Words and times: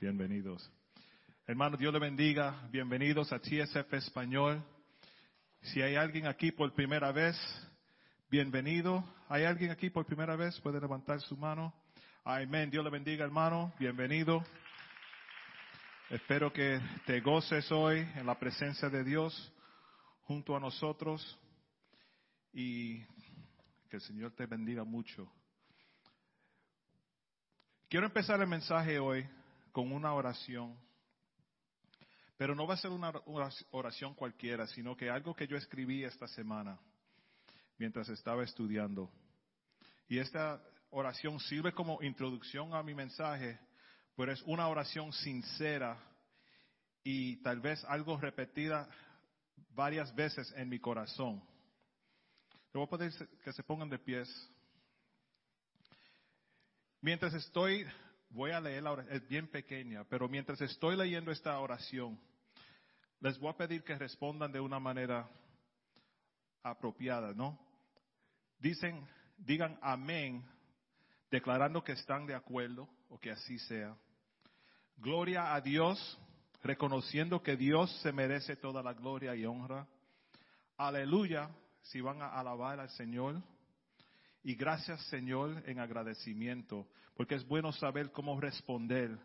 Bienvenidos. 0.00 0.72
Hermano, 1.46 1.76
Dios 1.76 1.92
le 1.92 1.98
bendiga. 1.98 2.66
Bienvenidos 2.70 3.30
a 3.34 3.38
TSF 3.38 3.92
Español. 3.92 4.64
Si 5.60 5.82
hay 5.82 5.94
alguien 5.94 6.26
aquí 6.26 6.52
por 6.52 6.72
primera 6.72 7.12
vez, 7.12 7.36
bienvenido. 8.30 9.04
¿Hay 9.28 9.44
alguien 9.44 9.70
aquí 9.70 9.90
por 9.90 10.06
primera 10.06 10.36
vez? 10.36 10.58
Puede 10.62 10.80
levantar 10.80 11.20
su 11.20 11.36
mano. 11.36 11.74
Amén. 12.24 12.70
Dios 12.70 12.82
le 12.82 12.88
bendiga, 12.88 13.26
hermano. 13.26 13.74
Bienvenido. 13.78 14.42
Espero 16.08 16.50
que 16.50 16.80
te 17.04 17.20
goces 17.20 17.70
hoy 17.70 17.98
en 18.16 18.24
la 18.24 18.38
presencia 18.38 18.88
de 18.88 19.04
Dios 19.04 19.52
junto 20.22 20.56
a 20.56 20.60
nosotros 20.60 21.38
y 22.54 23.00
que 23.90 23.96
el 23.96 24.00
Señor 24.00 24.32
te 24.32 24.46
bendiga 24.46 24.82
mucho. 24.82 25.30
Quiero 27.90 28.06
empezar 28.06 28.40
el 28.40 28.46
mensaje 28.46 28.98
hoy 28.98 29.28
con 29.72 29.92
una 29.92 30.12
oración, 30.14 30.76
pero 32.36 32.54
no 32.54 32.66
va 32.66 32.74
a 32.74 32.78
ser 32.78 32.90
una 32.90 33.12
oración 33.70 34.14
cualquiera, 34.14 34.66
sino 34.66 34.96
que 34.96 35.10
algo 35.10 35.34
que 35.34 35.46
yo 35.46 35.56
escribí 35.56 36.04
esta 36.04 36.26
semana 36.26 36.78
mientras 37.78 38.08
estaba 38.08 38.44
estudiando. 38.44 39.10
Y 40.08 40.18
esta 40.18 40.62
oración 40.90 41.38
sirve 41.40 41.72
como 41.72 42.02
introducción 42.02 42.74
a 42.74 42.82
mi 42.82 42.94
mensaje, 42.94 43.58
pero 44.16 44.32
es 44.32 44.42
una 44.42 44.68
oración 44.68 45.12
sincera 45.12 45.98
y 47.02 47.36
tal 47.42 47.60
vez 47.60 47.84
algo 47.84 48.16
repetida 48.18 48.88
varias 49.70 50.14
veces 50.14 50.52
en 50.56 50.68
mi 50.68 50.78
corazón. 50.78 51.42
Le 52.72 52.78
voy 52.78 52.84
a 52.84 52.98
pedir 52.98 53.28
que 53.42 53.52
se 53.52 53.62
pongan 53.62 53.88
de 53.88 53.98
pies. 53.98 54.28
Mientras 57.00 57.32
estoy 57.34 57.86
voy 58.30 58.52
a 58.52 58.60
leer 58.60 58.82
la 58.82 58.92
oración, 58.92 59.16
es 59.16 59.28
bien 59.28 59.48
pequeña, 59.48 60.04
pero 60.04 60.28
mientras 60.28 60.60
estoy 60.60 60.96
leyendo 60.96 61.30
esta 61.30 61.58
oración, 61.58 62.18
les 63.20 63.38
voy 63.38 63.50
a 63.50 63.56
pedir 63.56 63.84
que 63.84 63.96
respondan 63.96 64.50
de 64.52 64.60
una 64.60 64.78
manera 64.78 65.28
apropiada, 66.62 67.34
¿no? 67.34 67.58
Dicen, 68.58 69.06
digan 69.36 69.78
amén, 69.82 70.44
declarando 71.30 71.82
que 71.82 71.92
están 71.92 72.26
de 72.26 72.34
acuerdo 72.34 72.88
o 73.08 73.18
que 73.18 73.30
así 73.30 73.58
sea. 73.58 73.96
Gloria 74.96 75.54
a 75.54 75.60
Dios, 75.60 76.18
reconociendo 76.62 77.42
que 77.42 77.56
Dios 77.56 77.90
se 78.02 78.12
merece 78.12 78.56
toda 78.56 78.82
la 78.82 78.92
gloria 78.92 79.34
y 79.34 79.44
honra. 79.44 79.86
Aleluya, 80.76 81.50
si 81.82 82.00
van 82.00 82.22
a 82.22 82.28
alabar 82.28 82.80
al 82.80 82.90
Señor. 82.90 83.42
Y 84.42 84.54
gracias 84.54 85.04
Señor 85.06 85.62
en 85.66 85.78
agradecimiento, 85.78 86.88
porque 87.14 87.34
es 87.34 87.46
bueno 87.46 87.72
saber 87.72 88.10
cómo 88.10 88.40
responder 88.40 89.18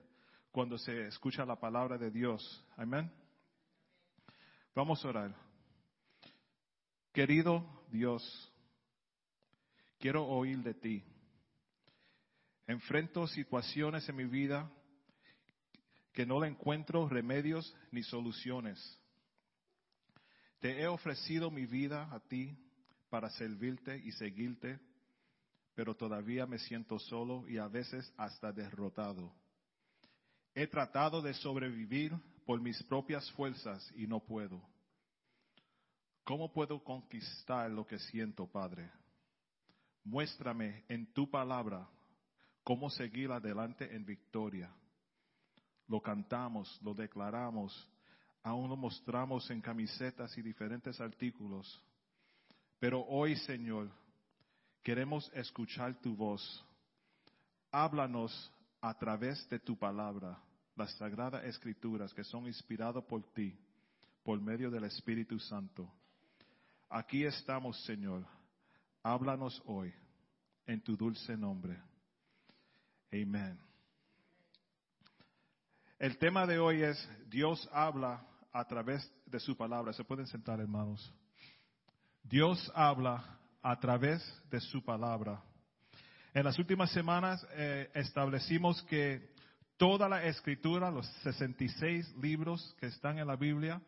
cuando 0.52 0.78
se 0.78 1.08
escucha 1.08 1.46
la 1.46 1.60
palabra 1.60 1.98
de 1.98 2.12
Dios. 2.12 2.66
Amén. 2.76 3.12
Vamos 4.74 5.04
a 5.04 5.08
orar. 5.08 5.36
Querido 7.14 7.86
Dios, 7.90 8.54
quiero 10.00 10.26
oír 10.26 10.60
de 10.64 10.74
ti. 10.74 11.04
Enfrento 12.68 13.26
situaciones 13.28 14.08
en 14.10 14.18
mi 14.18 14.26
vida 14.26 14.70
que 16.12 16.26
no 16.26 16.42
le 16.42 16.48
encuentro 16.48 17.08
remedios 17.08 17.74
ni 17.92 18.04
soluciones. 18.04 19.00
Te 20.60 20.82
he 20.82 20.88
ofrecido 20.88 21.52
mi 21.52 21.66
vida 21.66 22.10
a 22.12 22.20
ti 22.20 22.58
para 23.10 23.30
servirte 23.30 23.98
y 23.98 24.12
seguirte 24.14 24.80
pero 25.76 25.94
todavía 25.94 26.46
me 26.46 26.58
siento 26.58 26.98
solo 26.98 27.48
y 27.48 27.58
a 27.58 27.68
veces 27.68 28.12
hasta 28.18 28.52
derrotado. 28.52 29.32
He 30.54 30.68
tratado 30.68 31.22
de 31.22 31.34
sobrevivir 31.34 32.14
por 32.46 32.62
mis 32.62 32.82
propias 32.84 33.30
fuerzas 33.32 33.92
y 33.96 34.08
no 34.08 34.22
puedo. 34.22 34.62
¿Cómo 36.24 36.52
puedo 36.52 36.82
conquistar 36.84 37.70
lo 37.70 37.86
que 37.86 38.00
siento, 38.00 38.48
Padre? 38.48 38.90
Muéstrame 40.06 40.86
en 40.88 41.12
tu 41.14 41.30
palabra 41.30 41.88
cómo 42.64 42.90
seguir 42.90 43.32
adelante 43.32 43.94
en 43.94 44.06
victoria. 44.06 44.74
Lo 45.88 46.02
cantamos, 46.02 46.80
lo 46.82 46.94
declaramos, 46.94 47.90
aún 48.42 48.70
lo 48.70 48.78
mostramos 48.78 49.50
en 49.52 49.62
camisetas 49.62 50.36
y 50.38 50.42
diferentes 50.42 51.00
artículos. 51.02 51.82
Pero 52.80 53.06
hoy, 53.06 53.36
Señor, 53.36 53.92
Queremos 54.86 55.32
escuchar 55.34 56.00
tu 56.00 56.16
voz. 56.16 56.64
Háblanos 57.72 58.54
a 58.80 58.94
través 58.94 59.50
de 59.50 59.58
tu 59.58 59.76
palabra, 59.76 60.40
las 60.76 60.92
sagradas 60.98 61.44
escrituras 61.46 62.14
que 62.14 62.24
son 62.24 62.46
inspiradas 62.46 63.04
por 63.06 63.24
ti, 63.34 63.58
por 64.22 64.40
medio 64.40 64.70
del 64.70 64.84
Espíritu 64.84 65.40
Santo. 65.40 65.92
Aquí 66.88 67.26
estamos, 67.26 67.84
Señor. 67.86 68.28
Háblanos 69.02 69.60
hoy, 69.66 69.92
en 70.68 70.80
tu 70.84 70.96
dulce 70.96 71.36
nombre. 71.36 71.82
Amén. 73.12 73.58
El 75.98 76.16
tema 76.20 76.46
de 76.46 76.60
hoy 76.60 76.84
es 76.84 77.10
Dios 77.28 77.68
habla 77.74 78.24
a 78.54 78.64
través 78.68 79.12
de 79.26 79.40
su 79.40 79.58
palabra. 79.58 79.94
Se 79.94 80.04
pueden 80.04 80.28
sentar, 80.28 80.60
hermanos. 80.60 81.12
Dios 82.22 82.72
habla 82.76 83.35
a 83.66 83.80
través 83.80 84.22
de 84.52 84.62
su 84.62 84.84
palabra. 84.86 85.44
En 86.36 86.44
las 86.44 86.60
últimas 86.60 86.92
semanas 86.92 87.44
eh, 87.54 87.90
establecimos 87.96 88.84
que 88.84 89.34
toda 89.76 90.08
la 90.08 90.24
escritura, 90.24 90.92
los 90.92 91.08
66 91.24 92.16
libros 92.18 92.76
que 92.80 92.86
están 92.86 93.18
en 93.18 93.26
la 93.26 93.36
Biblia, 93.36 93.82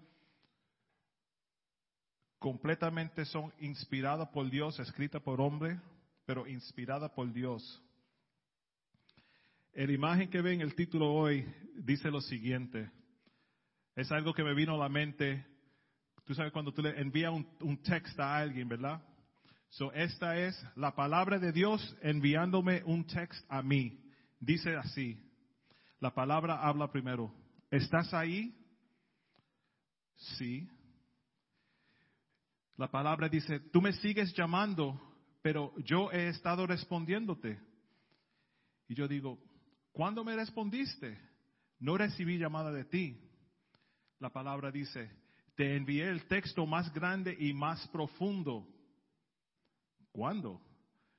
completamente 2.40 3.24
son 3.26 3.54
inspiradas 3.60 4.30
por 4.30 4.50
Dios, 4.50 4.80
escritas 4.80 5.22
por 5.22 5.40
hombre, 5.40 5.80
pero 6.26 6.48
inspirada 6.48 7.14
por 7.14 7.32
Dios. 7.32 7.84
La 9.74 9.92
imagen 9.92 10.32
que 10.32 10.42
ve 10.42 10.54
en 10.54 10.62
el 10.62 10.74
título 10.74 11.14
hoy 11.14 11.46
dice 11.76 12.10
lo 12.10 12.22
siguiente. 12.22 12.90
Es 13.96 14.12
algo 14.12 14.34
que 14.34 14.44
me 14.44 14.56
vino 14.56 14.74
a 14.74 14.78
la 14.80 14.90
mente. 14.90 15.46
Tú 16.26 16.34
sabes 16.34 16.52
cuando 16.52 16.74
tú 16.74 16.82
le 16.82 17.00
envías 17.00 17.32
un, 17.32 17.48
un 17.62 17.78
texto 17.84 18.24
a 18.24 18.38
alguien, 18.38 18.68
¿verdad? 18.68 19.04
So, 19.70 19.92
esta 19.94 20.38
es 20.38 20.60
la 20.76 20.96
palabra 20.96 21.40
de 21.40 21.52
Dios 21.52 21.98
enviándome 22.02 22.84
un 22.86 23.06
texto 23.06 23.46
a 23.50 23.62
mí. 23.62 24.00
Dice 24.40 24.76
así, 24.76 25.20
la 26.00 26.14
palabra 26.14 26.62
habla 26.62 26.92
primero. 26.92 27.34
¿Estás 27.70 28.14
ahí? 28.14 28.56
Sí. 30.16 30.70
La 32.78 32.90
palabra 32.90 33.28
dice, 33.28 33.60
tú 33.60 33.82
me 33.82 33.94
sigues 33.94 34.34
llamando, 34.36 35.00
pero 35.42 35.74
yo 35.80 36.12
he 36.12 36.30
estado 36.30 36.66
respondiéndote. 36.66 37.60
Y 38.88 38.96
yo 38.96 39.08
digo, 39.08 39.40
¿cuándo 39.92 40.24
me 40.24 40.36
respondiste? 40.36 41.20
No 41.80 41.98
recibí 41.98 42.38
llamada 42.38 42.72
de 42.72 42.86
ti. 42.86 43.20
La 44.20 44.30
palabra 44.30 44.72
dice, 44.72 45.12
te 45.56 45.76
envié 45.76 46.08
el 46.08 46.26
texto 46.28 46.66
más 46.66 46.92
grande 46.94 47.36
y 47.38 47.54
más 47.54 47.88
profundo 47.90 48.68
¿Cuándo? 50.18 50.60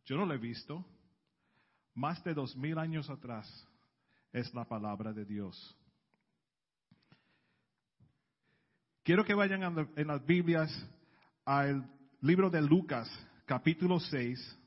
Yo 0.06 0.16
no 0.16 0.26
lo 0.26 0.34
he 0.34 0.38
visto. 0.38 0.84
Más 1.94 2.25
de 2.25 2.34
dos 2.34 2.56
mil 2.56 2.76
años 2.78 3.09
atrás 3.09 3.47
es 4.32 4.53
la 4.54 4.64
palabra 4.64 5.12
de 5.12 5.25
Dios. 5.25 5.78
Quiero 9.04 9.25
que 9.25 9.34
vayan 9.34 9.88
en 9.94 10.06
las 10.09 10.26
Biblias 10.26 10.72
al 11.44 11.88
libro 12.22 12.50
de 12.50 12.60
Lucas, 12.60 13.09
capítulo 13.47 14.00
6, 14.00 14.59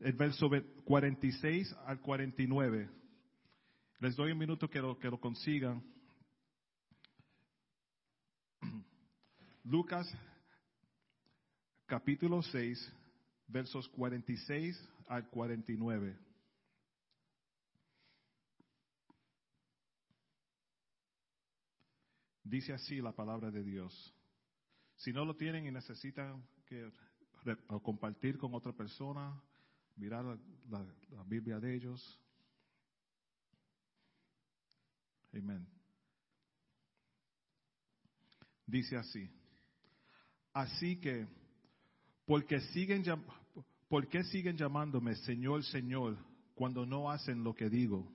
el 0.00 0.12
verso 0.12 0.50
46 0.84 1.74
al 1.86 1.98
49. 2.02 2.90
Les 4.00 4.14
doy 4.14 4.32
un 4.32 4.38
minuto 4.38 4.68
que 4.68 4.82
lo, 4.82 4.98
que 4.98 5.08
lo 5.08 5.18
consigan. 5.18 5.82
Lucas, 9.64 10.14
capítulo 11.86 12.42
6, 12.42 12.96
versos 13.46 13.88
46 13.88 14.88
al 15.08 15.28
49. 15.28 16.18
Dice 22.44 22.72
así 22.72 23.00
la 23.00 23.12
palabra 23.12 23.50
de 23.50 23.62
Dios. 23.62 24.14
Si 24.96 25.12
no 25.12 25.24
lo 25.24 25.36
tienen 25.36 25.66
y 25.66 25.70
necesitan 25.70 26.46
que 26.66 26.92
compartir 27.82 28.38
con 28.38 28.54
otra 28.54 28.72
persona, 28.72 29.40
mirar 29.96 30.24
la, 30.24 30.86
la 31.10 31.24
Biblia 31.24 31.58
de 31.58 31.74
ellos. 31.74 32.20
Amén. 35.32 35.66
Dice 38.66 38.96
así. 38.96 39.30
Así 40.52 41.00
que, 41.00 41.26
porque 42.26 42.60
siguen, 42.60 43.04
¿Por 43.88 44.08
qué 44.08 44.24
siguen 44.24 44.56
llamándome 44.56 45.14
Señor, 45.16 45.64
Señor 45.64 46.16
cuando 46.54 46.86
no 46.86 47.10
hacen 47.10 47.44
lo 47.44 47.54
que 47.54 47.68
digo? 47.68 48.10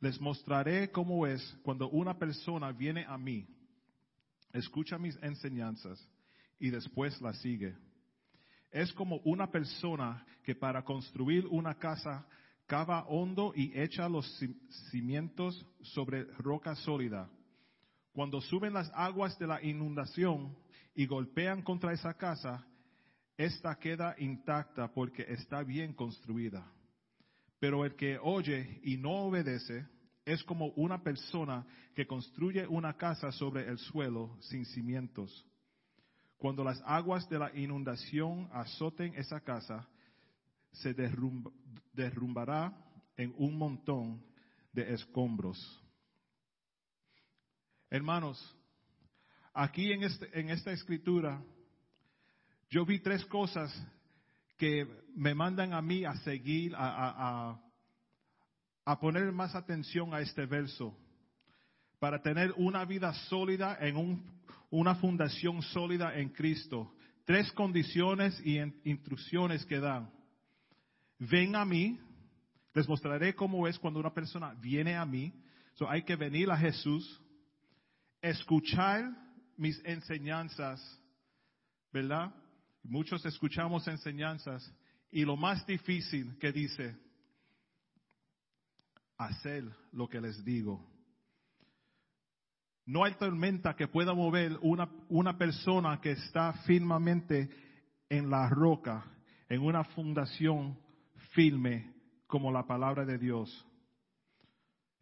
Les 0.00 0.20
mostraré 0.20 0.90
cómo 0.90 1.24
es 1.26 1.40
cuando 1.62 1.88
una 1.88 2.18
persona 2.18 2.72
viene 2.72 3.04
a 3.06 3.16
mí, 3.16 3.46
escucha 4.52 4.98
mis 4.98 5.16
enseñanzas 5.22 6.04
y 6.58 6.70
después 6.70 7.20
las 7.20 7.38
sigue. 7.38 7.76
Es 8.72 8.92
como 8.92 9.18
una 9.18 9.52
persona 9.52 10.26
que 10.42 10.56
para 10.56 10.82
construir 10.82 11.46
una 11.46 11.74
casa 11.74 12.26
cava 12.66 13.04
hondo 13.04 13.52
y 13.54 13.70
echa 13.78 14.08
los 14.08 14.26
cimientos 14.90 15.64
sobre 15.82 16.24
roca 16.38 16.74
sólida. 16.74 17.30
Cuando 18.12 18.40
suben 18.40 18.72
las 18.72 18.90
aguas 18.94 19.38
de 19.38 19.46
la 19.46 19.62
inundación 19.62 20.56
y 20.94 21.06
golpean 21.06 21.62
contra 21.62 21.92
esa 21.92 22.14
casa, 22.14 22.66
esta 23.44 23.74
queda 23.76 24.14
intacta 24.18 24.92
porque 24.92 25.22
está 25.28 25.62
bien 25.62 25.92
construida. 25.94 26.64
Pero 27.58 27.84
el 27.84 27.94
que 27.96 28.18
oye 28.18 28.80
y 28.84 28.96
no 28.96 29.26
obedece 29.26 29.86
es 30.24 30.42
como 30.44 30.68
una 30.76 31.02
persona 31.02 31.66
que 31.94 32.06
construye 32.06 32.66
una 32.66 32.96
casa 32.96 33.32
sobre 33.32 33.68
el 33.68 33.78
suelo 33.78 34.36
sin 34.40 34.64
cimientos. 34.66 35.46
Cuando 36.36 36.64
las 36.64 36.80
aguas 36.84 37.28
de 37.28 37.38
la 37.38 37.54
inundación 37.56 38.48
azoten 38.52 39.14
esa 39.14 39.40
casa, 39.40 39.88
se 40.72 40.94
derrumbará 41.92 42.72
en 43.16 43.34
un 43.36 43.56
montón 43.56 44.24
de 44.72 44.92
escombros. 44.94 45.58
Hermanos, 47.90 48.56
aquí 49.52 49.92
en, 49.92 50.02
este, 50.04 50.40
en 50.40 50.48
esta 50.48 50.72
escritura, 50.72 51.42
yo 52.72 52.86
vi 52.86 53.00
tres 53.00 53.22
cosas 53.26 53.70
que 54.56 54.88
me 55.14 55.34
mandan 55.34 55.74
a 55.74 55.82
mí 55.82 56.06
a 56.06 56.14
seguir, 56.20 56.72
a, 56.74 57.60
poner 58.98 59.30
más 59.30 59.54
atención 59.54 60.14
a 60.14 60.20
este 60.20 60.46
verso, 60.46 60.96
para 61.98 62.22
tener 62.22 62.50
una 62.56 62.86
vida 62.86 63.12
sólida 63.28 63.76
en 63.78 63.98
un, 63.98 64.24
una 64.70 64.94
fundación 64.94 65.60
sólida 65.60 66.16
en 66.18 66.30
Cristo. 66.30 66.94
Tres 67.26 67.52
condiciones 67.52 68.40
y 68.42 68.58
instrucciones 68.88 69.66
que 69.66 69.78
dan. 69.78 70.10
Ven 71.18 71.54
a 71.54 71.66
mí, 71.66 72.00
les 72.72 72.88
mostraré 72.88 73.34
cómo 73.34 73.68
es 73.68 73.78
cuando 73.78 74.00
una 74.00 74.14
persona 74.14 74.54
viene 74.54 74.96
a 74.96 75.04
mí. 75.04 75.30
So, 75.74 75.90
hay 75.90 76.04
que 76.04 76.16
venir 76.16 76.50
a 76.50 76.56
Jesús, 76.56 77.20
escuchar 78.22 79.10
mis 79.58 79.78
enseñanzas, 79.84 80.80
¿verdad? 81.92 82.32
Muchos 82.82 83.24
escuchamos 83.24 83.86
enseñanzas 83.86 84.72
y 85.10 85.24
lo 85.24 85.36
más 85.36 85.64
difícil 85.66 86.36
que 86.38 86.52
dice, 86.52 86.96
hacer 89.16 89.64
lo 89.92 90.08
que 90.08 90.20
les 90.20 90.44
digo. 90.44 90.88
No 92.84 93.04
hay 93.04 93.14
tormenta 93.14 93.76
que 93.76 93.86
pueda 93.86 94.12
mover 94.12 94.58
una, 94.62 94.90
una 95.08 95.38
persona 95.38 96.00
que 96.00 96.12
está 96.12 96.52
firmemente 96.64 97.48
en 98.08 98.28
la 98.28 98.48
roca, 98.48 99.04
en 99.48 99.62
una 99.62 99.84
fundación 99.84 100.78
firme 101.30 101.94
como 102.26 102.50
la 102.50 102.66
palabra 102.66 103.04
de 103.04 103.18
Dios. 103.18 103.66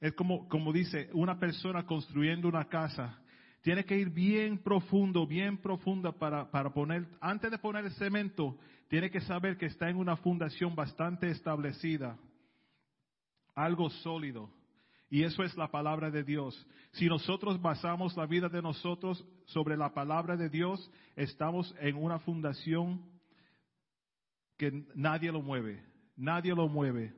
Es 0.01 0.13
como, 0.15 0.49
como 0.49 0.73
dice, 0.73 1.09
una 1.13 1.39
persona 1.39 1.87
construyendo 1.87 2.49
una 2.49 2.69
casa 2.69 3.20
tiene 3.63 3.85
que 3.85 3.97
ir 3.97 4.11
bien 4.11 4.59
profundo, 4.59 5.27
bien 5.27 5.59
profunda 5.59 6.13
para, 6.13 6.51
para 6.51 6.73
poner, 6.73 7.07
antes 7.21 7.51
de 7.51 7.59
poner 7.59 7.85
el 7.85 7.93
cemento, 7.93 8.57
tiene 8.89 9.11
que 9.11 9.21
saber 9.21 9.57
que 9.57 9.67
está 9.67 9.89
en 9.89 9.97
una 9.97 10.17
fundación 10.17 10.75
bastante 10.75 11.31
establecida, 11.31 12.19
algo 13.55 13.91
sólido. 13.91 14.51
Y 15.11 15.25
eso 15.25 15.43
es 15.43 15.57
la 15.57 15.69
palabra 15.69 16.11
de 16.11 16.23
Dios. 16.23 16.67
Si 16.93 17.07
nosotros 17.07 17.61
basamos 17.61 18.17
la 18.17 18.27
vida 18.27 18.49
de 18.49 18.63
nosotros 18.63 19.25
sobre 19.47 19.77
la 19.77 19.93
palabra 19.93 20.37
de 20.37 20.49
Dios, 20.49 20.91
estamos 21.17 21.75
en 21.81 21.97
una 21.97 22.21
fundación 22.21 23.05
que 24.57 24.85
nadie 24.95 25.33
lo 25.33 25.43
mueve, 25.43 25.85
nadie 26.17 26.55
lo 26.55 26.69
mueve. 26.69 27.13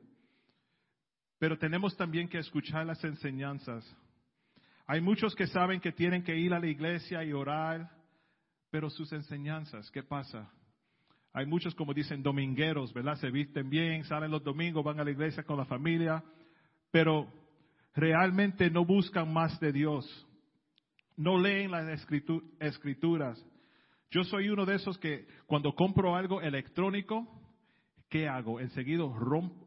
Pero 1.37 1.57
tenemos 1.57 1.95
también 1.95 2.27
que 2.27 2.39
escuchar 2.39 2.85
las 2.85 3.03
enseñanzas. 3.03 3.85
Hay 4.85 5.01
muchos 5.01 5.35
que 5.35 5.47
saben 5.47 5.79
que 5.79 5.91
tienen 5.91 6.23
que 6.23 6.35
ir 6.35 6.53
a 6.53 6.59
la 6.59 6.67
iglesia 6.67 7.23
y 7.23 7.31
orar, 7.31 7.89
pero 8.69 8.89
sus 8.89 9.11
enseñanzas, 9.13 9.89
¿qué 9.91 10.03
pasa? 10.03 10.51
Hay 11.31 11.45
muchos, 11.45 11.73
como 11.73 11.93
dicen, 11.93 12.21
domingueros, 12.21 12.93
¿verdad? 12.93 13.15
Se 13.15 13.31
visten 13.31 13.69
bien, 13.69 14.03
salen 14.03 14.29
los 14.29 14.43
domingos, 14.43 14.83
van 14.83 14.99
a 14.99 15.03
la 15.03 15.11
iglesia 15.11 15.43
con 15.43 15.57
la 15.57 15.65
familia, 15.65 16.23
pero 16.91 17.27
realmente 17.95 18.69
no 18.69 18.85
buscan 18.85 19.31
más 19.33 19.59
de 19.59 19.71
Dios. 19.71 20.27
No 21.15 21.39
leen 21.39 21.71
las 21.71 21.87
escrituras. 22.59 23.43
Yo 24.11 24.23
soy 24.23 24.49
uno 24.49 24.65
de 24.65 24.75
esos 24.75 24.97
que 24.99 25.25
cuando 25.47 25.73
compro 25.73 26.15
algo 26.15 26.41
electrónico, 26.41 27.27
¿qué 28.09 28.27
hago? 28.27 28.59
Enseguida 28.59 29.05
rompo, 29.05 29.62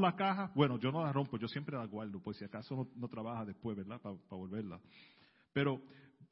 la 0.00 0.16
caja. 0.16 0.50
Bueno, 0.54 0.78
yo 0.78 0.90
no 0.90 1.02
la 1.02 1.12
rompo, 1.12 1.36
yo 1.38 1.48
siempre 1.48 1.76
la 1.76 1.86
guardo, 1.86 2.20
pues 2.20 2.36
si 2.36 2.44
acaso 2.44 2.88
no, 2.96 3.08
trabaja 3.08 3.44
después, 3.44 3.76
¿verdad? 3.76 4.00
Para 4.00 4.16
volverla. 4.30 4.80
Pero 5.52 5.80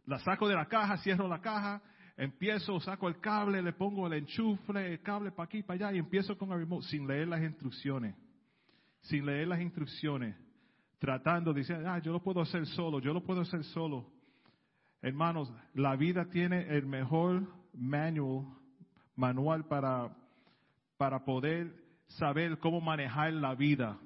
la 0.06 0.18
saco 0.20 0.48
de 0.48 0.54
la 0.54 0.66
caja, 0.66 0.98
cierro 0.98 1.28
la 1.28 1.40
caja, 1.40 1.82
empiezo, 2.16 2.80
saco 2.80 3.08
el 3.08 3.20
cable, 3.20 3.62
le 3.62 3.72
pongo 3.72 4.06
el 4.06 4.14
enchufle, 4.14 4.92
el 4.92 5.02
cable 5.02 5.30
para 5.30 5.44
aquí, 5.44 5.62
para 5.62 5.88
allá, 5.88 5.96
y 5.96 5.98
empiezo 5.98 6.36
con 6.36 6.52
el 6.52 6.58
remote 6.58 6.86
sin 6.88 7.06
leer 7.06 7.28
las 7.28 7.42
instrucciones. 7.42 8.14
Sin 9.02 9.26
leer 9.26 9.48
las 9.48 9.60
instrucciones. 9.60 10.36
Tratando, 10.98 11.52
diciendo, 11.52 11.88
ah, 11.90 11.98
yo 11.98 12.12
lo 12.12 12.22
puedo 12.22 12.40
hacer 12.40 12.66
solo, 12.66 13.00
yo 13.00 13.12
lo 13.12 13.22
puedo 13.24 13.40
hacer 13.40 13.64
solo. 13.64 14.06
Hermanos, 15.00 15.52
la 15.74 15.96
vida 15.96 16.26
tiene 16.30 16.76
el 16.76 16.86
mejor 16.86 17.42
manual, 17.74 18.46
manual 19.16 19.64
para 19.66 20.16
para 21.02 21.24
poder 21.24 21.81
saber 22.06 22.58
cómo 22.58 22.80
manejar 22.80 23.32
la 23.32 23.54
vida. 23.54 23.98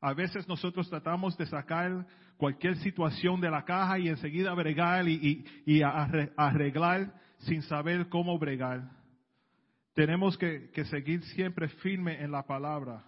A 0.00 0.12
veces 0.12 0.46
nosotros 0.46 0.88
tratamos 0.90 1.36
de 1.38 1.46
sacar 1.46 2.06
cualquier 2.36 2.76
situación 2.76 3.40
de 3.40 3.50
la 3.50 3.64
caja 3.64 3.98
y 3.98 4.08
enseguida 4.08 4.52
bregar 4.52 5.08
y, 5.08 5.44
arreglar 6.36 7.14
sin 7.38 7.62
saber 7.62 8.08
cómo 8.08 8.38
bregar. 8.38 8.90
Tenemos 9.94 10.36
que, 10.36 10.70
seguir 10.90 11.22
siempre 11.24 11.68
firme 11.68 12.22
en 12.22 12.32
la 12.32 12.42
palabra. 12.46 13.04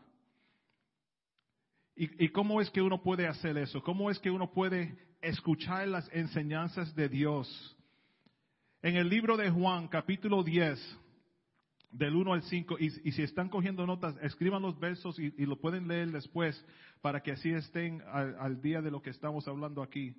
¿Y, 1.94 2.24
¿Y 2.24 2.28
cómo 2.28 2.60
es 2.60 2.70
que 2.70 2.82
uno 2.82 3.02
puede 3.02 3.26
hacer 3.26 3.58
eso? 3.58 3.82
¿Cómo 3.82 4.10
es 4.10 4.18
que 4.18 4.30
uno 4.30 4.52
puede 4.52 4.96
escuchar 5.20 5.88
las 5.88 6.08
enseñanzas 6.12 6.94
de 6.94 7.08
Dios? 7.08 7.76
En 8.82 8.96
el 8.96 9.08
libro 9.08 9.36
de 9.36 9.50
Juan, 9.50 9.88
capítulo 9.88 10.42
10, 10.42 10.98
del 11.90 12.14
1 12.14 12.32
al 12.32 12.42
5, 12.42 12.76
y, 12.78 12.90
si 12.90 13.22
están 13.22 13.48
cogiendo 13.48 13.86
notas, 13.86 14.16
escriban 14.22 14.62
los 14.62 14.78
versos 14.78 15.18
y, 15.18 15.30
lo 15.46 15.60
pueden 15.60 15.88
leer 15.88 16.10
después 16.10 16.64
para 17.00 17.22
que 17.22 17.32
así 17.32 17.50
estén 17.50 18.02
al, 18.12 18.36
al, 18.38 18.60
día 18.60 18.82
de 18.82 18.90
lo 18.90 19.00
que 19.02 19.10
estamos 19.10 19.46
hablando 19.48 19.82
aquí. 19.82 20.14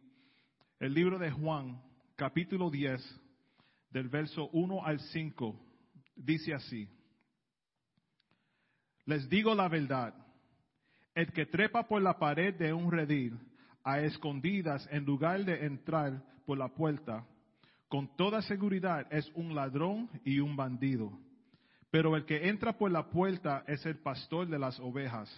El 0.80 0.94
libro 0.94 1.20
de 1.20 1.32
Juan, 1.32 1.82
capítulo 2.16 2.70
10, 2.70 3.22
del 3.92 4.10
verso 4.10 4.50
1 4.54 4.86
al 4.86 5.00
5, 5.00 5.60
dice 6.16 6.54
así. 6.54 6.90
Les 9.06 9.30
digo 9.30 9.56
la 9.56 9.70
verdad, 9.70 10.14
el 11.16 11.32
que 11.32 11.46
trepa 11.46 11.88
por 11.88 12.02
la 12.02 12.20
pared 12.20 12.54
de 12.54 12.74
un 12.74 12.92
redil 12.92 13.40
a 13.84 14.02
escondidas 14.02 14.88
en 14.92 15.06
lugar 15.06 15.46
de 15.46 15.66
entrar 15.66 16.22
por 16.46 16.58
la 16.58 16.68
puerta, 16.68 17.26
con 17.88 18.16
toda 18.18 18.42
seguridad 18.42 19.08
es 19.12 19.32
un 19.34 19.56
ladrón 19.56 20.10
y 20.26 20.40
un 20.40 20.56
bandido. 20.56 21.18
Pero 21.90 22.16
el 22.16 22.26
que 22.26 22.50
entra 22.50 22.78
por 22.78 22.92
la 22.92 23.10
puerta 23.10 23.64
es 23.68 23.86
el 23.86 23.98
pastor 24.00 24.48
de 24.48 24.60
las 24.60 24.80
ovejas. 24.80 25.30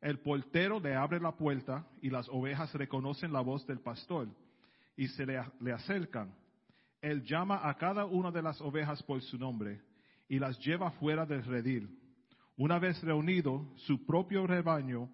El 0.00 0.18
portero 0.18 0.80
le 0.80 0.94
abre 0.94 1.20
la 1.20 1.32
puerta 1.32 1.86
y 2.02 2.10
las 2.10 2.28
ovejas 2.28 2.74
reconocen 2.74 3.32
la 3.32 3.40
voz 3.40 3.66
del 3.66 3.80
pastor 3.80 4.28
y 4.96 5.08
se 5.08 5.24
le, 5.24 5.38
acercan. 5.72 6.34
Él 7.00 7.22
llama 7.24 7.68
a 7.68 7.76
cada 7.76 8.04
una 8.04 8.30
de 8.30 8.42
las 8.42 8.60
ovejas 8.60 9.02
por 9.02 9.22
su 9.22 9.38
nombre 9.38 9.80
y 10.28 10.38
las 10.38 10.58
lleva 10.58 10.90
fuera 10.92 11.24
del 11.24 11.44
redil. 11.44 11.98
Una 12.56 12.78
vez 12.78 13.02
reunido, 13.02 13.66
su 13.76 14.04
propio 14.04 14.46
rebaño 14.46 15.10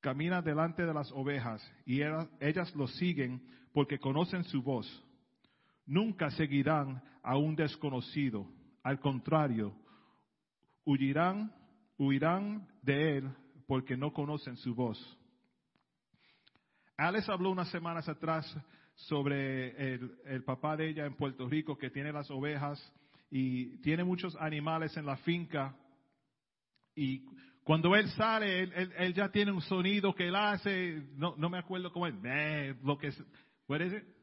camina 0.00 0.42
delante 0.42 0.84
de 0.84 0.94
las 0.94 1.10
ovejas 1.12 1.62
y 1.84 2.00
ellas 2.40 2.74
lo 2.74 2.88
siguen 2.88 3.42
porque 3.72 3.98
conocen 3.98 4.44
su 4.44 4.62
voz. 4.62 4.86
Nunca 5.90 6.30
seguirán 6.30 7.02
a 7.20 7.36
un 7.36 7.56
desconocido. 7.56 8.46
Al 8.84 9.00
contrario, 9.00 9.74
huirán, 10.84 11.52
huirán 11.98 12.68
de 12.80 13.18
él 13.18 13.30
porque 13.66 13.96
no 13.96 14.12
conocen 14.12 14.56
su 14.56 14.72
voz. 14.72 14.96
Alex 16.96 17.28
habló 17.28 17.50
unas 17.50 17.72
semanas 17.72 18.08
atrás 18.08 18.46
sobre 18.94 19.94
el, 19.94 20.16
el, 20.26 20.44
papá 20.44 20.76
de 20.76 20.90
ella 20.90 21.06
en 21.06 21.16
Puerto 21.16 21.48
Rico 21.48 21.76
que 21.76 21.90
tiene 21.90 22.12
las 22.12 22.30
ovejas 22.30 22.80
y 23.28 23.78
tiene 23.78 24.04
muchos 24.04 24.36
animales 24.36 24.96
en 24.96 25.06
la 25.06 25.16
finca 25.16 25.74
y 26.94 27.24
Cuando 27.64 27.96
él 27.96 28.08
sale, 28.10 28.60
él, 28.60 28.92
él, 28.96 29.12
ya 29.12 29.28
tiene 29.30 29.50
un 29.50 29.62
sonido 29.62 30.14
que 30.14 30.28
él 30.28 30.36
hace, 30.36 31.02
no, 31.16 31.34
no 31.36 31.50
me 31.50 31.58
acuerdo 31.58 31.92
cómo 31.92 32.06
es, 32.06 32.14
lo 32.84 32.96
que 32.96 33.08
es, 33.08 33.24
what 33.66 33.80
is 33.80 33.92
it? 33.92 34.19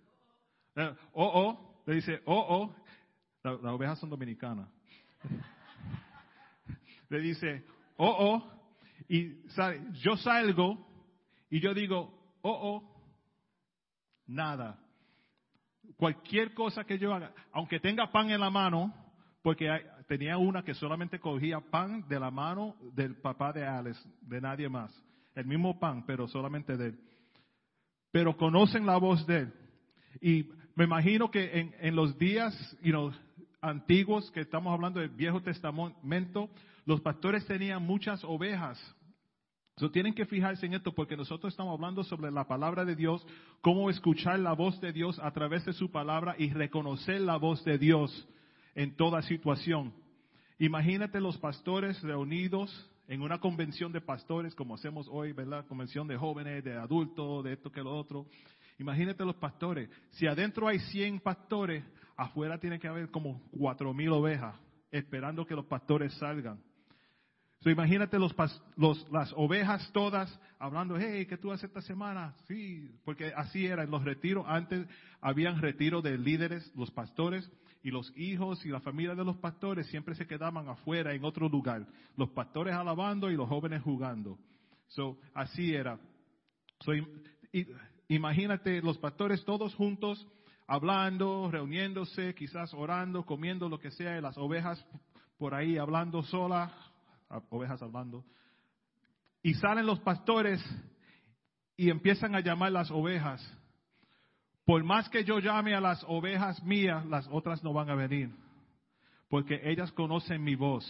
Uh, 0.77 0.93
oh, 1.13 1.31
oh, 1.33 1.81
le 1.87 1.95
dice, 1.95 2.21
oh, 2.25 2.45
oh, 2.49 2.75
las 3.43 3.73
ovejas 3.73 3.97
son 3.97 4.11
dominicanas. 4.11 4.69
le 7.09 7.19
dice, 7.19 7.65
oh, 7.97 8.15
oh, 8.19 8.51
y 9.09 9.41
yo 10.03 10.15
salgo 10.17 10.87
y 11.49 11.59
yo 11.61 11.73
digo, 11.73 12.37
oh, 12.43 12.59
oh, 12.61 13.01
nada. 14.27 14.79
Cualquier 15.95 16.53
cosa 16.53 16.83
que 16.83 16.99
yo 16.99 17.11
haga, 17.11 17.33
aunque 17.53 17.79
tenga 17.79 18.11
pan 18.11 18.29
en 18.29 18.39
la 18.39 18.51
mano, 18.51 18.93
porque 19.41 19.67
tenía 20.07 20.37
una 20.37 20.61
que 20.61 20.75
solamente 20.75 21.19
cogía 21.19 21.59
pan 21.59 22.07
de 22.07 22.19
la 22.19 22.29
mano 22.29 22.75
del 22.93 23.15
papá 23.15 23.51
de 23.51 23.65
Alex, 23.65 24.07
de 24.21 24.41
nadie 24.41 24.69
más. 24.69 24.93
El 25.33 25.47
mismo 25.47 25.79
pan, 25.79 26.05
pero 26.05 26.27
solamente 26.27 26.77
de 26.77 26.89
él. 26.89 26.99
Pero 28.11 28.37
conocen 28.37 28.85
la 28.85 28.97
voz 28.97 29.25
de 29.25 29.39
él. 29.39 29.53
Y 30.21 30.56
me 30.77 30.83
imagino 30.83 31.31
que 31.31 31.59
en, 31.59 31.75
en 31.79 31.95
los 31.95 32.19
días 32.19 32.53
you 32.83 32.91
know, 32.91 33.11
antiguos, 33.61 34.29
que 34.29 34.41
estamos 34.41 34.71
hablando 34.71 34.99
del 34.99 35.09
Viejo 35.09 35.41
Testamento, 35.41 36.51
los 36.85 37.01
pastores 37.01 37.47
tenían 37.47 37.81
muchas 37.81 38.23
ovejas. 38.23 38.79
So, 39.77 39.89
tienen 39.89 40.13
que 40.13 40.27
fijarse 40.27 40.67
en 40.67 40.75
esto 40.75 40.93
porque 40.93 41.17
nosotros 41.17 41.51
estamos 41.51 41.73
hablando 41.73 42.03
sobre 42.03 42.29
la 42.29 42.47
palabra 42.47 42.85
de 42.85 42.95
Dios, 42.95 43.25
cómo 43.61 43.89
escuchar 43.89 44.37
la 44.37 44.53
voz 44.53 44.79
de 44.79 44.93
Dios 44.93 45.17
a 45.17 45.31
través 45.31 45.65
de 45.65 45.73
su 45.73 45.89
palabra 45.89 46.35
y 46.37 46.51
reconocer 46.51 47.21
la 47.21 47.37
voz 47.37 47.65
de 47.65 47.79
Dios 47.79 48.27
en 48.75 48.95
toda 48.95 49.23
situación. 49.23 49.95
Imagínate 50.59 51.19
los 51.19 51.39
pastores 51.39 51.99
reunidos 52.03 52.87
en 53.07 53.23
una 53.23 53.39
convención 53.39 53.91
de 53.91 54.01
pastores 54.01 54.53
como 54.53 54.75
hacemos 54.75 55.07
hoy, 55.09 55.31
¿verdad? 55.31 55.65
Convención 55.65 56.07
de 56.07 56.17
jóvenes, 56.17 56.63
de 56.63 56.75
adultos, 56.75 57.43
de 57.43 57.53
esto 57.53 57.71
que 57.71 57.81
lo 57.81 57.97
otro. 57.97 58.27
Imagínate 58.79 59.25
los 59.25 59.35
pastores. 59.35 59.89
Si 60.11 60.27
adentro 60.27 60.67
hay 60.67 60.79
100 60.79 61.19
pastores, 61.19 61.83
afuera 62.15 62.59
tiene 62.59 62.79
que 62.79 62.87
haber 62.87 63.09
como 63.09 63.41
4.000 63.51 64.11
ovejas 64.11 64.55
esperando 64.91 65.45
que 65.45 65.55
los 65.55 65.65
pastores 65.65 66.13
salgan. 66.15 66.61
So, 67.61 67.71
imagínate 67.71 68.19
los, 68.19 68.35
los, 68.75 69.11
las 69.11 69.33
ovejas 69.35 69.91
todas 69.91 70.39
hablando, 70.59 70.95
hey, 70.97 71.25
¿qué 71.25 71.37
tú 71.37 71.51
haces 71.51 71.69
esta 71.69 71.81
semana? 71.81 72.35
Sí, 72.47 72.91
porque 73.03 73.33
así 73.35 73.65
era 73.65 73.83
en 73.83 73.89
los 73.89 74.03
retiros. 74.03 74.45
Antes 74.47 74.87
habían 75.21 75.59
retiro 75.59 76.01
de 76.01 76.17
líderes, 76.17 76.71
los 76.75 76.91
pastores, 76.91 77.49
y 77.81 77.89
los 77.89 78.11
hijos 78.17 78.63
y 78.65 78.69
la 78.69 78.81
familia 78.81 79.15
de 79.15 79.23
los 79.23 79.37
pastores 79.37 79.87
siempre 79.87 80.13
se 80.13 80.27
quedaban 80.27 80.67
afuera 80.67 81.13
en 81.13 81.23
otro 81.23 81.47
lugar. 81.49 81.87
Los 82.15 82.29
pastores 82.29 82.75
alabando 82.75 83.31
y 83.31 83.35
los 83.35 83.47
jóvenes 83.47 83.81
jugando. 83.81 84.37
So, 84.87 85.17
así 85.33 85.73
era. 85.73 85.99
So, 86.81 86.91
imagínate 88.07 88.81
los 88.81 88.97
pastores 88.97 89.43
todos 89.45 89.75
juntos, 89.75 90.27
hablando, 90.67 91.49
reuniéndose, 91.51 92.35
quizás 92.35 92.73
orando, 92.73 93.25
comiendo 93.25 93.69
lo 93.69 93.79
que 93.79 93.91
sea, 93.91 94.17
y 94.17 94.21
las 94.21 94.37
ovejas 94.37 94.85
por 95.37 95.53
ahí 95.53 95.77
hablando 95.77 96.23
solas, 96.23 96.71
ovejas 97.49 97.81
hablando. 97.81 98.25
Y 99.43 99.53
salen 99.53 99.85
los 99.85 99.99
pastores 99.99 100.63
y 101.75 101.89
empiezan 101.89 102.35
a 102.35 102.41
llamar 102.41 102.71
las 102.71 102.91
ovejas 102.91 103.41
por 104.67 104.83
más 104.83 105.07
que 105.07 105.23
yo 105.23 105.39
llame 105.39 105.73
a 105.75 105.79
las 105.79 106.03
ovejas 106.09 106.61
mías, 106.61 107.05
las 107.05 107.25
otras 107.31 107.63
no 107.63 107.71
van 107.71 107.89
a 107.89 107.95
venir, 107.95 108.29
porque 109.29 109.61
ellas 109.63 109.93
conocen 109.93 110.43
mi 110.43 110.55
voz. 110.55 110.83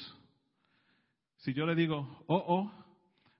Si 1.35 1.53
yo 1.53 1.67
le 1.67 1.75
digo, 1.75 2.23
oh, 2.25 2.43
oh, 2.47 2.71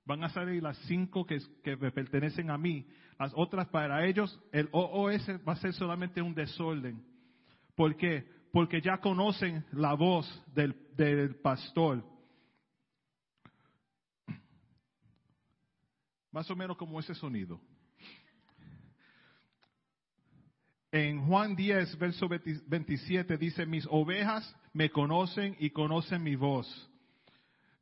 van 0.04 0.22
a 0.22 0.28
salir 0.28 0.62
las 0.62 0.78
cinco 0.86 1.26
que, 1.26 1.40
me 1.64 1.90
pertenecen 1.90 2.50
a 2.50 2.56
mí, 2.56 2.86
las 3.18 3.32
otras 3.34 3.68
para 3.68 4.06
ellos, 4.06 4.38
el 4.52 4.70
ese 5.10 5.38
va 5.38 5.54
a 5.54 5.56
ser 5.56 5.72
solamente 5.72 6.22
un 6.22 6.34
desorden. 6.34 7.04
¿Por 7.74 7.96
qué? 7.96 8.24
Porque 8.52 8.80
ya 8.80 8.98
conocen 8.98 9.64
la 9.72 9.94
voz 9.94 10.26
del, 10.54 10.76
del 10.96 11.34
pastor. 11.36 12.04
Más 16.30 16.48
o 16.50 16.56
menos 16.56 16.76
como 16.76 17.00
ese 17.00 17.14
sonido. 17.14 17.60
En 20.90 21.26
Juan 21.26 21.54
10, 21.54 21.98
verso 21.98 22.28
27 22.28 23.36
dice, 23.36 23.66
mis 23.66 23.86
ovejas 23.90 24.56
me 24.72 24.90
conocen 24.90 25.56
y 25.58 25.70
conocen 25.70 26.22
mi 26.22 26.36
voz. 26.36 26.66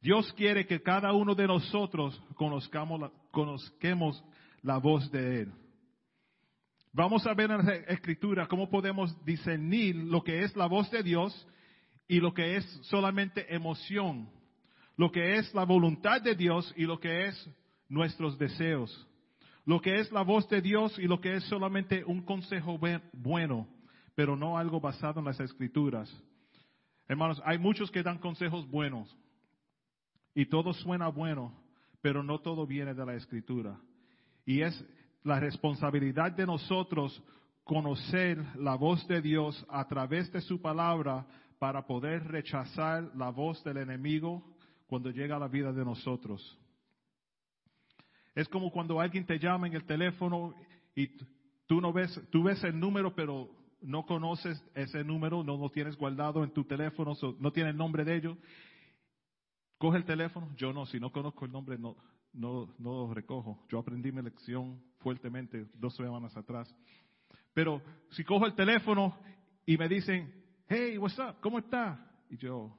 Dios 0.00 0.32
quiere 0.32 0.66
que 0.66 0.82
cada 0.82 1.12
uno 1.12 1.34
de 1.34 1.46
nosotros 1.46 2.20
conozcamos 2.34 3.10
conozquemos 3.30 4.24
la 4.62 4.78
voz 4.78 5.10
de 5.10 5.42
Él. 5.42 5.52
Vamos 6.92 7.26
a 7.26 7.34
ver 7.34 7.50
en 7.50 7.66
la 7.66 7.74
escritura 7.74 8.46
cómo 8.46 8.70
podemos 8.70 9.14
discernir 9.24 9.96
lo 9.96 10.22
que 10.24 10.42
es 10.42 10.56
la 10.56 10.66
voz 10.66 10.90
de 10.90 11.02
Dios 11.02 11.46
y 12.08 12.20
lo 12.20 12.32
que 12.32 12.56
es 12.56 12.64
solamente 12.84 13.54
emoción, 13.54 14.28
lo 14.96 15.12
que 15.12 15.36
es 15.36 15.52
la 15.54 15.64
voluntad 15.64 16.22
de 16.22 16.34
Dios 16.34 16.72
y 16.76 16.84
lo 16.84 16.98
que 16.98 17.26
es 17.26 17.50
nuestros 17.88 18.38
deseos 18.38 19.06
lo 19.66 19.80
que 19.80 19.98
es 19.98 20.10
la 20.12 20.22
voz 20.22 20.48
de 20.48 20.62
Dios 20.62 20.96
y 20.98 21.08
lo 21.08 21.20
que 21.20 21.34
es 21.34 21.44
solamente 21.44 22.04
un 22.04 22.22
consejo 22.22 22.78
bueno, 23.12 23.68
pero 24.14 24.36
no 24.36 24.56
algo 24.56 24.80
basado 24.80 25.18
en 25.18 25.26
las 25.26 25.40
escrituras. 25.40 26.08
Hermanos, 27.08 27.42
hay 27.44 27.58
muchos 27.58 27.90
que 27.90 28.04
dan 28.04 28.18
consejos 28.18 28.66
buenos 28.70 29.14
y 30.34 30.46
todo 30.46 30.72
suena 30.72 31.08
bueno, 31.08 31.52
pero 32.00 32.22
no 32.22 32.38
todo 32.38 32.64
viene 32.64 32.94
de 32.94 33.04
la 33.04 33.14
escritura. 33.16 33.76
Y 34.46 34.62
es 34.62 34.82
la 35.24 35.40
responsabilidad 35.40 36.32
de 36.32 36.46
nosotros 36.46 37.22
conocer 37.64 38.38
la 38.56 38.76
voz 38.76 39.06
de 39.08 39.20
Dios 39.20 39.66
a 39.68 39.86
través 39.88 40.32
de 40.32 40.40
su 40.40 40.62
palabra 40.62 41.26
para 41.58 41.84
poder 41.84 42.24
rechazar 42.28 43.10
la 43.16 43.30
voz 43.30 43.62
del 43.64 43.78
enemigo 43.78 44.56
cuando 44.86 45.10
llega 45.10 45.36
a 45.36 45.40
la 45.40 45.48
vida 45.48 45.72
de 45.72 45.84
nosotros. 45.84 46.58
Es 48.36 48.48
como 48.48 48.70
cuando 48.70 49.00
alguien 49.00 49.26
te 49.26 49.38
llama 49.38 49.66
en 49.66 49.74
el 49.74 49.84
teléfono 49.84 50.54
y 50.94 51.08
tú 51.66 51.80
no 51.80 51.92
ves, 51.92 52.20
tú 52.30 52.44
ves 52.44 52.62
el 52.62 52.78
número, 52.78 53.14
pero 53.14 53.50
no 53.80 54.06
conoces 54.06 54.62
ese 54.74 55.02
número, 55.02 55.42
no 55.42 55.56
lo 55.56 55.70
tienes 55.70 55.96
guardado 55.96 56.44
en 56.44 56.52
tu 56.52 56.64
teléfono, 56.64 57.14
no 57.40 57.50
tiene 57.50 57.70
el 57.70 57.76
nombre 57.76 58.04
de 58.04 58.16
ellos. 58.16 58.38
Coge 59.78 59.98
el 59.98 60.04
teléfono, 60.04 60.54
yo 60.56 60.72
no, 60.72 60.86
si 60.86 61.00
no 61.00 61.10
conozco 61.10 61.44
el 61.44 61.52
nombre, 61.52 61.78
no, 61.78 61.96
no, 62.36 62.68
no 62.78 63.12
recojo. 63.12 63.58
Yo 63.68 63.78
aprendí 63.78 64.12
mi 64.12 64.22
lección 64.22 64.80
fuertemente 64.98 65.66
dos 65.74 65.94
semanas 65.96 66.36
atrás. 66.36 66.72
Pero 67.52 67.82
si 68.10 68.22
cojo 68.24 68.46
el 68.46 68.54
teléfono 68.54 69.16
y 69.64 69.76
me 69.76 69.88
dicen, 69.88 70.32
hey, 70.68 70.98
what's 70.98 71.18
up, 71.18 71.36
¿cómo 71.40 71.58
está? 71.58 71.98
Y 72.28 72.36
yo, 72.36 72.76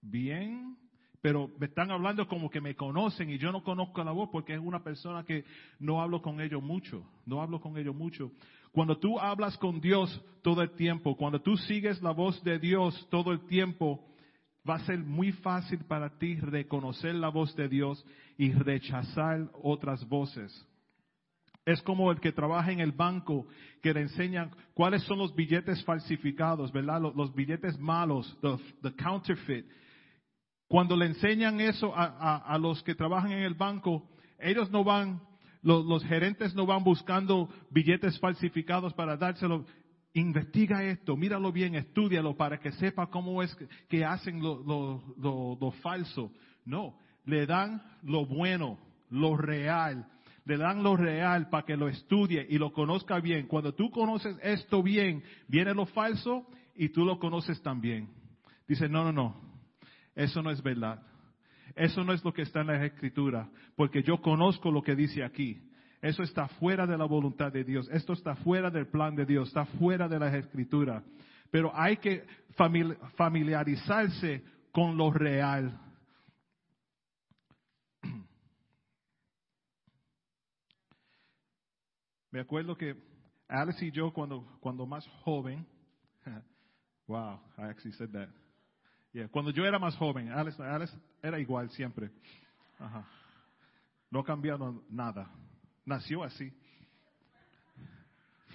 bien, 0.00 0.76
pero 1.20 1.50
me 1.58 1.66
están 1.66 1.90
hablando 1.90 2.26
como 2.26 2.48
que 2.48 2.60
me 2.60 2.74
conocen 2.74 3.30
y 3.30 3.38
yo 3.38 3.52
no 3.52 3.62
conozco 3.62 4.02
la 4.02 4.12
voz 4.12 4.30
porque 4.32 4.54
es 4.54 4.60
una 4.60 4.82
persona 4.82 5.24
que 5.24 5.44
no 5.78 6.00
hablo 6.00 6.22
con 6.22 6.40
ellos 6.40 6.62
mucho, 6.62 7.04
no 7.26 7.42
hablo 7.42 7.60
con 7.60 7.76
ellos 7.76 7.94
mucho. 7.94 8.32
Cuando 8.72 8.98
tú 8.98 9.18
hablas 9.18 9.58
con 9.58 9.80
Dios 9.80 10.24
todo 10.42 10.62
el 10.62 10.70
tiempo, 10.70 11.16
cuando 11.16 11.40
tú 11.42 11.56
sigues 11.56 12.00
la 12.00 12.12
voz 12.12 12.42
de 12.42 12.58
Dios 12.58 13.06
todo 13.10 13.32
el 13.32 13.44
tiempo, 13.46 14.06
va 14.68 14.76
a 14.76 14.84
ser 14.86 14.98
muy 14.98 15.32
fácil 15.32 15.80
para 15.84 16.18
ti 16.18 16.36
reconocer 16.36 17.14
la 17.14 17.28
voz 17.28 17.54
de 17.56 17.68
Dios 17.68 18.04
y 18.40 18.52
rechazar 18.52 19.50
otras 19.62 20.02
voces. 20.08 20.50
Es 21.66 21.82
como 21.82 22.10
el 22.10 22.20
que 22.20 22.32
trabaja 22.32 22.72
en 22.72 22.80
el 22.80 22.92
banco, 22.92 23.46
que 23.82 23.92
le 23.92 24.00
enseñan 24.00 24.50
cuáles 24.72 25.02
son 25.02 25.18
los 25.18 25.34
billetes 25.34 25.84
falsificados, 25.84 26.72
¿verdad? 26.72 27.02
Los, 27.14 27.34
billetes 27.34 27.78
malos, 27.78 28.34
the 28.40 28.94
counterfeit 28.96 29.66
cuando 30.68 30.96
le 30.96 31.06
enseñan 31.06 31.60
eso 31.60 31.92
a, 31.94 32.56
los 32.58 32.82
que 32.82 32.94
trabajan 32.94 33.32
en 33.32 33.42
el 33.42 33.54
banco, 33.54 34.08
ellos 34.38 34.70
no 34.70 34.84
van, 34.84 35.20
los, 35.62 36.02
gerentes 36.04 36.54
no 36.54 36.64
van 36.64 36.82
buscando 36.82 37.50
billetes 37.70 38.18
falsificados 38.20 38.94
para 38.94 39.16
dárselo. 39.16 39.66
Investiga 40.14 40.84
esto, 40.84 41.16
míralo 41.16 41.52
bien, 41.52 41.74
estudialo 41.74 42.36
para 42.36 42.58
que 42.58 42.72
sepa 42.72 43.10
cómo 43.10 43.42
es 43.42 43.54
que, 43.88 44.04
hacen 44.04 44.40
lo, 44.40 45.02
lo 45.60 45.70
falso. 45.82 46.32
No, 46.64 46.96
le 47.24 47.46
dan 47.46 47.82
lo 48.02 48.26
bueno, 48.26 48.78
lo 49.10 49.36
real. 49.36 50.06
Le 50.44 50.56
dan 50.56 50.82
lo 50.82 50.96
real 50.96 51.48
para 51.48 51.64
que 51.64 51.76
lo 51.76 51.88
estudie 51.88 52.46
y 52.48 52.58
lo 52.58 52.72
conozca 52.72 53.20
bien. 53.20 53.46
Cuando 53.46 53.74
tú 53.74 53.90
conoces 53.90 54.36
esto 54.42 54.82
bien, 54.82 55.22
viene 55.48 55.74
lo 55.74 55.86
falso 55.86 56.46
y 56.74 56.88
tú 56.88 57.04
lo 57.04 57.18
conoces 57.18 57.62
también. 57.62 58.08
Dice, 58.66 58.88
no, 58.88 59.04
no, 59.04 59.12
no, 59.12 59.40
eso 60.14 60.42
no 60.42 60.50
es 60.50 60.62
verdad. 60.62 61.02
Eso 61.76 62.04
no 62.04 62.12
es 62.12 62.24
lo 62.24 62.32
que 62.32 62.42
está 62.42 62.60
en 62.60 62.68
la 62.68 62.84
escritura, 62.84 63.48
porque 63.76 64.02
yo 64.02 64.20
conozco 64.20 64.70
lo 64.70 64.82
que 64.82 64.96
dice 64.96 65.22
aquí. 65.22 65.60
Eso 66.02 66.22
está 66.22 66.48
fuera 66.48 66.86
de 66.86 66.96
la 66.96 67.04
voluntad 67.04 67.52
de 67.52 67.62
Dios. 67.62 67.88
Esto 67.92 68.14
está 68.14 68.34
fuera 68.36 68.70
del 68.70 68.86
plan 68.86 69.14
de 69.14 69.26
Dios, 69.26 69.48
está 69.48 69.66
fuera 69.66 70.08
de 70.08 70.18
la 70.18 70.36
escritura. 70.36 71.02
Pero 71.50 71.72
hay 71.74 71.98
que 71.98 72.24
familiarizarse 73.16 74.42
con 74.72 74.96
lo 74.96 75.10
real. 75.12 75.78
Me 82.30 82.40
acuerdo 82.40 82.76
que 82.76 82.96
Alex 83.48 83.82
y 83.82 83.90
yo 83.90 84.12
cuando, 84.12 84.46
cuando 84.60 84.86
más 84.86 85.06
joven, 85.24 85.66
wow, 87.06 87.40
I 87.58 87.62
actually 87.62 87.92
said 87.92 88.10
that. 88.10 88.28
Yeah, 89.12 89.28
cuando 89.28 89.50
yo 89.50 89.64
era 89.64 89.78
más 89.78 89.96
joven, 89.96 90.30
Alex, 90.30 90.58
Alex 90.60 90.96
era 91.22 91.40
igual 91.40 91.68
siempre. 91.70 92.10
Ajá. 92.78 93.04
No 94.10 94.20
ha 94.20 94.24
cambiado 94.24 94.84
nada. 94.88 95.30
Nació 95.84 96.22
así. 96.22 96.52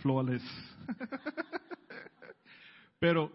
Flawless. 0.01 0.43
Pero 2.99 3.31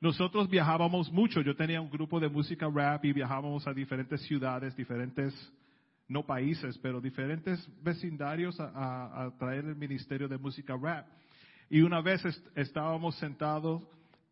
nosotros 0.00 0.48
viajábamos 0.48 1.12
mucho. 1.12 1.40
Yo 1.40 1.54
tenía 1.54 1.80
un 1.80 1.90
grupo 1.90 2.18
de 2.18 2.28
música 2.28 2.68
rap 2.72 3.04
y 3.04 3.12
viajábamos 3.12 3.66
a 3.66 3.72
diferentes 3.72 4.20
ciudades, 4.22 4.74
diferentes, 4.76 5.34
no 6.08 6.24
países, 6.26 6.76
pero 6.78 7.00
diferentes 7.00 7.66
vecindarios 7.82 8.58
a, 8.60 8.68
a- 8.68 9.24
a 9.26 9.38
traer 9.38 9.64
el 9.64 9.76
ministerio 9.76 10.28
de 10.28 10.38
música 10.38 10.76
rap. 10.76 11.06
Y 11.70 11.80
una 11.80 12.00
vez 12.00 12.24
est- 12.24 12.46
estábamos 12.56 13.16
sentados 13.16 13.82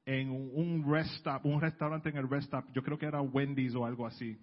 en 0.05 0.31
un, 0.31 0.85
rest 0.91 1.15
stop, 1.17 1.47
un 1.47 1.61
restaurante 1.61 2.09
en 2.09 2.17
el 2.17 2.29
rest 2.29 2.45
stop, 2.45 2.65
yo 2.75 2.83
creo 2.83 2.99
que 2.99 3.07
era 3.07 3.21
Wendy's 3.23 3.75
o 3.75 3.87
algo 3.87 4.07
así, 4.07 4.37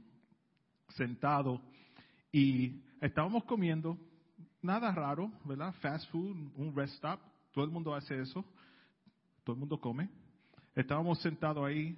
sentado 0.95 1.61
y 2.31 2.81
estábamos 3.01 3.43
comiendo, 3.43 3.97
nada 4.61 4.91
raro, 4.91 5.31
¿verdad? 5.45 5.73
Fast 5.81 6.09
food, 6.11 6.35
un 6.55 6.73
rest 6.75 6.95
stop, 6.95 7.19
todo 7.51 7.65
el 7.65 7.71
mundo 7.71 7.93
hace 7.93 8.19
eso, 8.21 8.43
todo 9.43 9.53
el 9.55 9.59
mundo 9.59 9.79
come. 9.79 10.09
Estábamos 10.75 11.19
sentados 11.21 11.65
ahí 11.65 11.97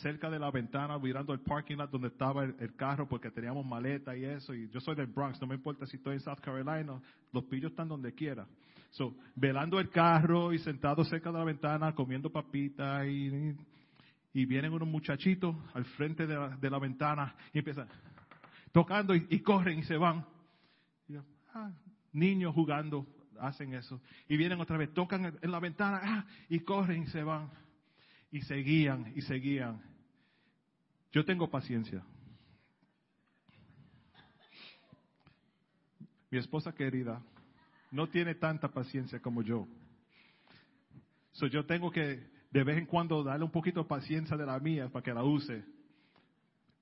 cerca 0.00 0.30
de 0.30 0.38
la 0.38 0.50
ventana 0.50 0.98
mirando 0.98 1.32
el 1.32 1.40
parking 1.40 1.76
lot 1.76 1.90
donde 1.90 2.08
estaba 2.08 2.44
el, 2.44 2.74
carro 2.76 3.08
porque 3.08 3.30
teníamos 3.30 3.64
maleta 3.66 4.16
y 4.16 4.24
eso. 4.24 4.54
Y 4.54 4.68
yo 4.70 4.80
soy 4.80 4.94
del 4.96 5.06
Bronx, 5.06 5.40
no 5.40 5.46
me 5.46 5.54
importa 5.54 5.86
si 5.86 5.96
estoy 5.96 6.14
en 6.14 6.20
South 6.20 6.40
Carolina, 6.40 7.00
los 7.32 7.44
pillos 7.44 7.70
están 7.72 7.88
donde 7.88 8.12
quiera. 8.14 8.46
So, 8.90 9.14
velando 9.36 9.78
el 9.80 9.88
carro 9.90 10.52
y 10.52 10.58
sentado 10.58 11.04
cerca 11.04 11.30
de 11.32 11.38
la 11.38 11.44
ventana 11.44 11.94
comiendo 11.94 12.30
papitas 12.30 13.06
y, 13.06 13.54
y 14.34 14.46
vienen 14.46 14.72
unos 14.72 14.88
muchachitos 14.88 15.54
al 15.74 15.84
frente 15.84 16.26
de 16.26 16.34
la, 16.34 16.48
de 16.48 16.70
la 16.70 16.78
ventana 16.78 17.34
y 17.52 17.58
empiezan 17.58 17.88
tocando 18.72 19.14
y, 19.14 19.40
corren 19.40 19.78
y 19.78 19.82
se 19.84 19.96
van. 19.96 20.24
Ah, 21.54 21.70
niños 22.12 22.54
jugando 22.54 23.06
hacen 23.38 23.74
eso. 23.74 24.00
Y 24.28 24.36
vienen 24.36 24.60
otra 24.60 24.78
vez, 24.78 24.92
tocan 24.94 25.24
en- 25.26 25.38
en 25.42 25.50
la 25.50 25.60
ventana 25.60 26.00
ah, 26.02 26.24
y 26.48 26.60
corren 26.60 27.02
y 27.02 27.06
se 27.08 27.22
van. 27.22 27.50
Y 28.32 28.40
seguían 28.40 29.12
y 29.14 29.22
seguían. 29.22 29.80
Yo 31.12 31.24
tengo 31.24 31.48
paciencia. 31.48 32.02
Mi 36.30 36.38
esposa 36.38 36.74
querida 36.74 37.22
no 37.90 38.08
tiene 38.08 38.34
tanta 38.34 38.68
paciencia 38.68 39.20
como 39.20 39.42
yo. 39.42 39.68
So 41.32 41.46
yo 41.46 41.66
tengo 41.66 41.90
que 41.90 42.32
de 42.50 42.64
vez 42.64 42.78
en 42.78 42.86
cuando 42.86 43.22
darle 43.22 43.44
un 43.44 43.50
poquito 43.50 43.82
de 43.82 43.88
paciencia 43.88 44.36
de 44.36 44.46
la 44.46 44.58
mía 44.58 44.88
para 44.88 45.02
que 45.02 45.12
la 45.12 45.22
use. 45.22 45.62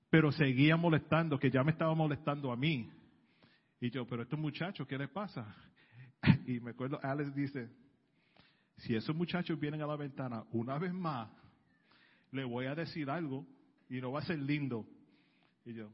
Pero 0.09 0.31
seguía 0.31 0.77
molestando, 0.77 1.37
que 1.37 1.51
ya 1.51 1.63
me 1.63 1.71
estaba 1.71 1.93
molestando 1.95 2.51
a 2.51 2.55
mí. 2.55 2.89
Y 3.81 3.89
yo, 3.89 4.05
pero 4.07 4.23
estos 4.23 4.39
muchachos, 4.39 4.87
¿qué 4.87 4.97
les 4.97 5.09
pasa? 5.09 5.53
Y 6.45 6.59
me 6.59 6.71
acuerdo, 6.71 6.99
Alex 7.01 7.33
dice, 7.33 7.69
si 8.77 8.95
esos 8.95 9.15
muchachos 9.15 9.59
vienen 9.59 9.81
a 9.81 9.87
la 9.87 9.95
ventana 9.95 10.43
una 10.51 10.77
vez 10.77 10.93
más, 10.93 11.29
le 12.31 12.43
voy 12.43 12.65
a 12.65 12.75
decir 12.75 13.09
algo 13.09 13.45
y 13.89 14.01
no 14.01 14.11
va 14.11 14.19
a 14.19 14.25
ser 14.25 14.39
lindo. 14.39 14.85
Y 15.65 15.73
yo, 15.73 15.91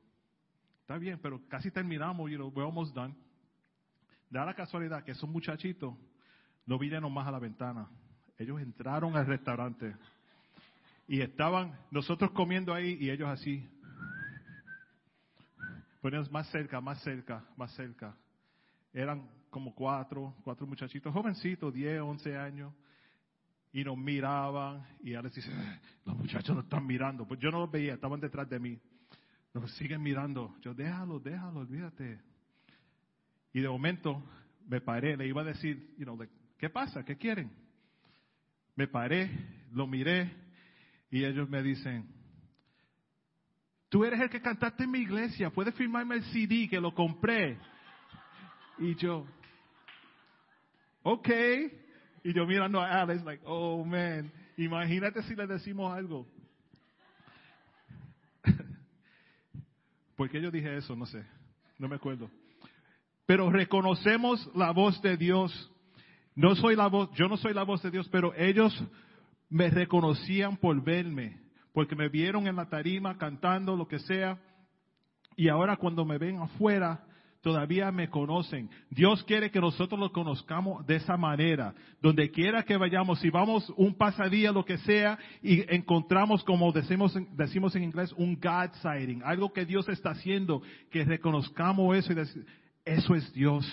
está 0.82 0.98
bien, 0.98 1.20
pero 1.22 1.42
casi 1.48 1.72
terminamos, 1.72 2.30
you 2.30 2.38
know, 2.38 2.50
we're 2.50 2.66
almost 2.66 2.96
done. 2.96 3.16
Da 4.30 4.46
la 4.46 4.54
casualidad 4.54 5.04
que 5.04 5.12
esos 5.12 5.30
muchachitos 5.30 5.96
no 6.66 6.78
vinieron 6.78 7.12
más 7.14 7.28
a 7.28 7.32
la 7.32 7.40
ventana. 7.40 7.90
Ellos 8.38 8.62
entraron 8.62 9.16
al 9.16 9.26
restaurante 9.26 9.96
y 11.08 11.22
estaban 11.22 11.80
nosotros 11.90 12.32
comiendo 12.32 12.74
ahí 12.74 12.98
y 13.00 13.10
ellos 13.10 13.30
así. 13.30 13.68
Poníamos 16.02 16.32
más 16.32 16.48
cerca, 16.52 16.80
más 16.80 17.02
cerca, 17.02 17.44
más 17.56 17.72
cerca. 17.74 18.16
Eran 18.94 19.28
como 19.50 19.74
cuatro, 19.74 20.36
cuatro 20.44 20.68
muchachitos, 20.68 21.12
jovencitos, 21.12 21.74
10, 21.74 22.02
11 22.02 22.38
años. 22.38 22.74
Y 23.74 23.84
nos 23.84 23.98
miraban 23.98 24.86
y 25.04 25.14
Alex 25.14 25.36
dice, 25.36 25.52
"Ah, 25.54 25.80
los 26.06 26.18
muchachos 26.18 26.56
nos 26.56 26.66
están 26.66 26.86
mirando. 26.86 27.28
Pues 27.28 27.40
yo 27.40 27.52
no 27.52 27.60
los 27.60 27.72
veía, 27.72 27.94
estaban 27.94 28.20
detrás 28.20 28.50
de 28.50 28.60
mí. 28.60 28.80
Nos 29.54 29.72
siguen 29.76 30.02
mirando. 30.02 30.56
Yo, 30.62 30.74
déjalo, 30.74 31.20
déjalo, 31.20 31.60
olvídate. 31.62 32.20
Y 33.54 33.62
de 33.62 33.70
momento 33.70 34.24
me 34.68 34.82
paré, 34.82 35.18
le 35.18 35.28
iba 35.28 35.42
a 35.42 35.46
decir, 35.46 35.96
you 35.98 36.04
know, 36.04 36.18
¿qué 36.58 36.70
pasa? 36.70 37.04
¿Qué 37.04 37.18
quieren? 37.18 37.52
Me 38.76 38.88
paré, 38.88 39.30
lo 39.72 39.88
miré 39.88 40.32
y 41.10 41.24
ellos 41.24 41.50
me 41.50 41.64
dicen, 41.64 42.08
tú 43.90 44.04
eres 44.04 44.20
el 44.20 44.30
que 44.30 44.42
cantaste 44.42 44.84
en 44.84 44.92
mi 44.92 45.00
iglesia, 45.00 45.50
puedes 45.50 45.74
firmarme 45.76 46.16
el 46.16 46.24
CD 46.26 46.68
que 46.70 46.80
lo 46.80 46.94
compré. 46.94 47.58
Y 48.78 48.96
yo, 48.96 49.26
ok. 51.04 51.30
Y 52.28 52.34
yo 52.34 52.46
mirando 52.46 52.82
a 52.82 53.04
Alex, 53.04 53.24
like, 53.24 53.42
oh 53.46 53.86
man, 53.86 54.30
imagínate 54.58 55.24
si 55.24 55.34
le 55.34 55.48
decimos 55.48 55.96
algo. 55.96 56.28
¿Por 60.18 60.30
qué 60.30 60.42
yo 60.42 60.52
dije 60.52 60.76
eso? 60.76 60.94
No 60.94 61.06
sé, 61.06 61.24
no 61.80 61.88
me 61.88 61.96
acuerdo. 61.96 62.30
Pero 63.26 63.50
reconocemos 63.50 64.46
la 64.54 64.72
voz 64.72 65.02
de 65.02 65.16
Dios. 65.16 65.72
No 66.36 66.54
soy 66.56 66.76
la 66.76 66.88
voz, 66.88 67.10
yo 67.14 67.30
no 67.30 67.38
soy 67.38 67.54
la 67.54 67.64
voz 67.64 67.82
de 67.82 67.92
Dios, 67.92 68.10
pero 68.10 68.34
ellos 68.36 68.78
me 69.48 69.70
reconocían 69.70 70.58
por 70.58 70.84
verme, 70.84 71.40
porque 71.72 71.96
me 71.96 72.10
vieron 72.10 72.46
en 72.46 72.58
la 72.58 72.68
tarima 72.68 73.18
cantando 73.18 73.78
lo 73.78 73.88
que 73.88 74.00
sea, 74.00 74.38
y 75.38 75.48
ahora 75.48 75.78
cuando 75.78 76.04
me 76.04 76.18
ven 76.18 76.42
afuera, 76.42 77.07
todavía 77.48 77.90
me 77.94 78.10
conocen. 78.10 78.70
Dios 78.90 79.24
quiere 79.24 79.50
que 79.50 79.62
nosotros 79.62 79.98
lo 79.98 80.12
conozcamos 80.12 80.86
de 80.86 80.98
esa 80.98 81.16
manera. 81.16 81.74
Donde 82.02 82.30
quiera 82.30 82.64
que 82.64 82.76
vayamos, 82.76 83.22
si 83.22 83.30
vamos 83.30 83.72
un 83.78 83.96
pasadía, 83.96 84.52
lo 84.52 84.66
que 84.66 84.78
sea, 84.80 85.18
y 85.42 85.64
encontramos, 85.74 86.44
como 86.44 86.74
decimos, 86.74 87.18
decimos 87.38 87.74
en 87.78 87.84
inglés, 87.84 88.12
un 88.18 88.36
God 88.36 88.74
sighting, 88.82 89.22
algo 89.24 89.54
que 89.54 89.66
Dios 89.66 89.88
está 89.88 90.10
haciendo, 90.10 90.62
que 90.92 91.06
reconozcamos 91.06 91.96
eso 91.96 92.12
y 92.12 92.16
decir, 92.16 92.46
eso 92.84 93.16
es 93.16 93.32
Dios. 93.32 93.66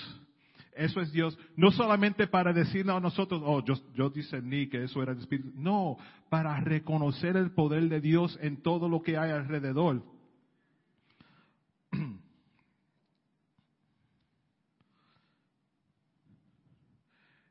Eso 0.76 1.00
es 1.00 1.10
Dios. 1.10 1.36
No 1.56 1.72
solamente 1.72 2.28
para 2.28 2.52
decirle 2.52 2.92
a 2.92 3.00
nosotros, 3.00 3.42
oh, 3.44 3.64
yo, 3.64 3.74
yo 3.96 4.08
discerní 4.08 4.68
que 4.68 4.84
eso 4.84 5.02
era 5.02 5.10
el 5.10 5.18
Espíritu. 5.18 5.50
No, 5.56 5.96
para 6.30 6.60
reconocer 6.60 7.36
el 7.36 7.50
poder 7.50 7.88
de 7.88 8.00
Dios 8.00 8.38
en 8.40 8.62
todo 8.62 8.88
lo 8.88 9.02
que 9.02 9.18
hay 9.18 9.32
alrededor. 9.32 10.13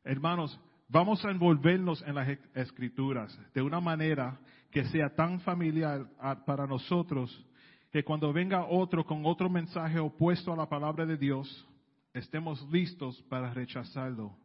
Hermanos, 0.04 0.60
vamos 0.89 1.24
a 1.24 1.32
envolvernos 1.32 2.02
en 2.02 2.16
las 2.16 2.28
e- 2.28 2.39
escrituras 2.56 3.38
de 3.54 3.62
una 3.62 3.80
manera 3.80 4.38
que 4.70 4.84
sea 4.86 5.16
tan 5.16 5.39
familiar 5.42 6.06
para 6.46 6.68
nosotros 6.68 7.46
que 7.92 8.04
cuando 8.04 8.34
venga 8.34 8.66
otro 8.66 9.06
con 9.06 9.26
otro 9.26 9.50
mensaje 9.50 10.00
opuesto 10.00 10.52
a 10.52 10.58
la 10.58 10.68
palabra 10.68 11.06
de 11.06 11.16
Dios, 11.16 11.68
estemos 12.13 12.62
listos 12.72 13.22
para 13.30 13.54
rechazarlo. 13.54 14.36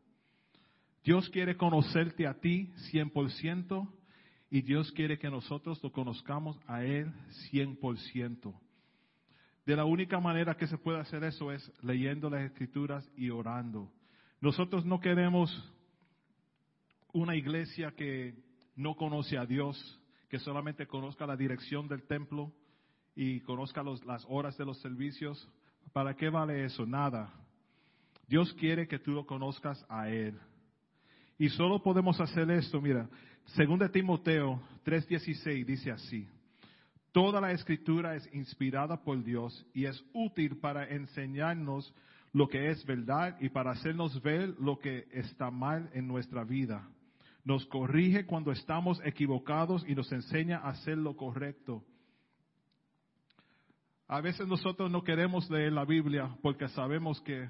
Dios 1.03 1.29
quiere 1.31 1.57
conocerte 1.57 2.27
a 2.27 2.35
ti 2.35 2.73
100% 2.93 3.89
y 4.51 4.61
Dios 4.61 4.93
quiere 4.93 5.19
que 5.19 5.31
nosotros 5.31 5.83
lo 5.83 5.91
conozcamos 5.91 6.61
a 6.67 6.85
Él 6.85 7.13
100%. 7.51 8.55
De 9.67 9.77
la 9.77 9.85
única 9.85 10.21
manera 10.21 10.57
que 10.57 10.67
se 10.67 10.79
puede 10.79 11.01
hacer 11.01 11.25
eso 11.25 11.51
es 11.51 11.73
leyendo 11.83 12.31
las 12.31 12.43
escrituras 12.43 13.11
y 13.17 13.31
orando. 13.31 13.91
Nosotros 14.41 14.85
no 14.85 15.01
queremos 15.01 15.51
una 17.13 17.35
iglesia 17.35 17.93
que 17.93 18.35
no 18.77 18.95
conoce 18.95 19.37
a 19.37 19.45
Dios, 19.45 19.77
que 20.29 20.39
solamente 20.39 20.87
conozca 20.87 21.27
la 21.27 21.37
dirección 21.37 21.89
del 21.89 22.05
templo 22.05 22.53
y 23.17 23.41
conozca 23.41 23.83
los- 23.83 24.05
las 24.05 24.25
horas 24.29 24.57
de 24.57 24.65
los 24.65 24.79
servicios. 24.81 25.49
¿Para 25.93 26.15
qué 26.15 26.29
vale 26.29 26.65
eso? 26.65 26.87
Nada. 26.87 27.33
Dios 28.29 28.53
quiere 28.55 28.87
que 28.87 28.99
tú 29.01 29.11
lo 29.13 29.27
conozcas 29.27 29.85
a 29.89 30.09
Él. 30.09 30.39
Y 31.39 31.49
solo 31.49 31.83
podemos 31.83 32.21
hacer 32.21 32.49
esto, 32.51 32.81
mira, 32.81 33.09
según 33.57 33.81
Timoteo 33.91 34.61
3:16 34.85 35.65
dice 35.65 35.91
así. 35.91 36.29
Toda 37.11 37.41
la 37.41 37.51
escritura 37.53 38.15
es 38.15 38.33
inspirada 38.33 39.03
por 39.03 39.25
Dios 39.25 39.67
y 39.73 39.87
es 39.87 40.05
útil 40.13 40.59
para 40.59 40.87
enseñarnos 40.87 41.93
lo 42.33 42.49
que 42.49 42.71
es 42.71 42.85
verdad 42.85 43.37
y 43.41 43.49
para 43.49 43.73
hacernos 43.73 44.21
ver 44.23 44.55
lo 44.61 44.79
que 44.79 45.07
está 45.13 45.51
mal 45.51 45.91
en 45.93 46.07
nuestra 46.07 46.45
vida. 46.45 46.89
Nos 47.45 47.65
corrige 47.67 48.27
cuando 48.27 48.53
estamos 48.53 49.01
equivocados 49.05 49.85
y 49.89 49.95
nos 49.95 50.11
enseña 50.13 50.59
a 50.59 50.71
hacer 50.71 50.99
lo 50.99 51.17
correcto. 51.17 51.85
A 54.07 54.21
veces 54.21 54.47
nosotros 54.47 54.91
no 54.91 55.03
queremos 55.03 55.49
leer 55.51 55.73
la 55.73 55.85
Biblia 55.85 56.37
porque 56.43 56.69
sabemos 56.69 57.21
que 57.23 57.49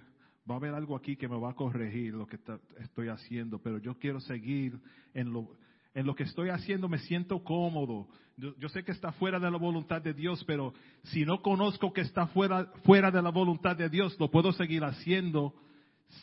va 0.49 0.55
a 0.55 0.57
haber 0.57 0.75
algo 0.75 0.97
aquí 0.97 1.17
que 1.17 1.29
me 1.29 1.39
va 1.39 1.51
a 1.51 1.55
corregir 1.55 2.15
lo 2.15 2.27
que 2.27 2.39
estoy 2.79 3.09
haciendo, 3.09 3.61
pero 3.61 3.79
yo 3.79 3.99
quiero 3.99 4.21
seguir 4.21 4.81
en 5.15 5.33
lo, 5.33 5.57
en 5.95 6.07
lo 6.07 6.15
que 6.15 6.23
estoy 6.25 6.51
haciendo, 6.51 6.89
me 6.89 6.99
siento 6.99 7.43
cómodo. 7.43 8.09
Yo, 8.37 8.55
yo 8.59 8.69
sé 8.69 8.85
que 8.85 8.93
está 8.93 9.11
fuera 9.13 9.41
de 9.41 9.51
la 9.51 9.57
voluntad 9.59 10.01
de 10.01 10.15
Dios, 10.15 10.45
pero 10.45 10.73
si 11.05 11.25
no 11.25 11.43
conozco 11.43 11.93
que 11.93 12.03
está 12.03 12.27
fuera, 12.29 12.67
fuera 12.85 13.11
de 13.11 13.21
la 13.23 13.31
voluntad 13.31 13.75
de 13.77 13.89
Dios, 13.89 14.17
lo 14.21 14.31
puedo 14.31 14.53
seguir 14.53 14.85
haciendo 14.85 15.55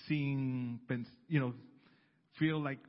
sin, 0.08 0.80
you 1.28 1.40
know, 1.40 1.56
feel 2.34 2.64
like, 2.64 2.82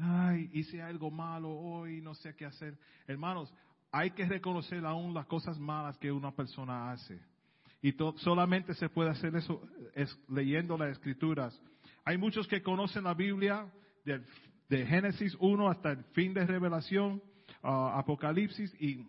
ay, 0.00 0.50
hice 0.52 0.82
algo 0.82 1.10
malo 1.10 1.50
hoy, 1.50 2.00
no 2.00 2.14
sé 2.14 2.34
qué 2.34 2.46
hacer. 2.46 2.76
Hermanos, 3.06 3.52
hay 3.92 4.10
que 4.10 4.26
reconocer 4.26 4.84
aún 4.84 5.14
las 5.14 5.26
cosas 5.26 5.58
malas 5.58 5.96
que 5.98 6.10
una 6.10 6.32
persona 6.32 6.90
hace. 6.90 7.20
Y 7.80 7.92
to- 7.92 8.14
solamente 8.18 8.74
se 8.74 8.88
puede 8.88 9.10
hacer 9.10 9.36
eso 9.36 9.62
es 9.94 10.18
leyendo 10.28 10.76
las 10.76 10.90
escrituras. 10.92 11.58
Hay 12.04 12.18
muchos 12.18 12.48
que 12.48 12.62
conocen 12.62 13.04
la 13.04 13.14
Biblia 13.14 13.66
del- 14.04 14.24
de 14.68 14.86
Génesis 14.86 15.36
1 15.40 15.68
hasta 15.68 15.92
el 15.92 16.04
fin 16.12 16.34
de 16.34 16.46
Revelación, 16.46 17.22
ah, 17.62 17.98
Apocalipsis, 17.98 18.74
y 18.80 19.06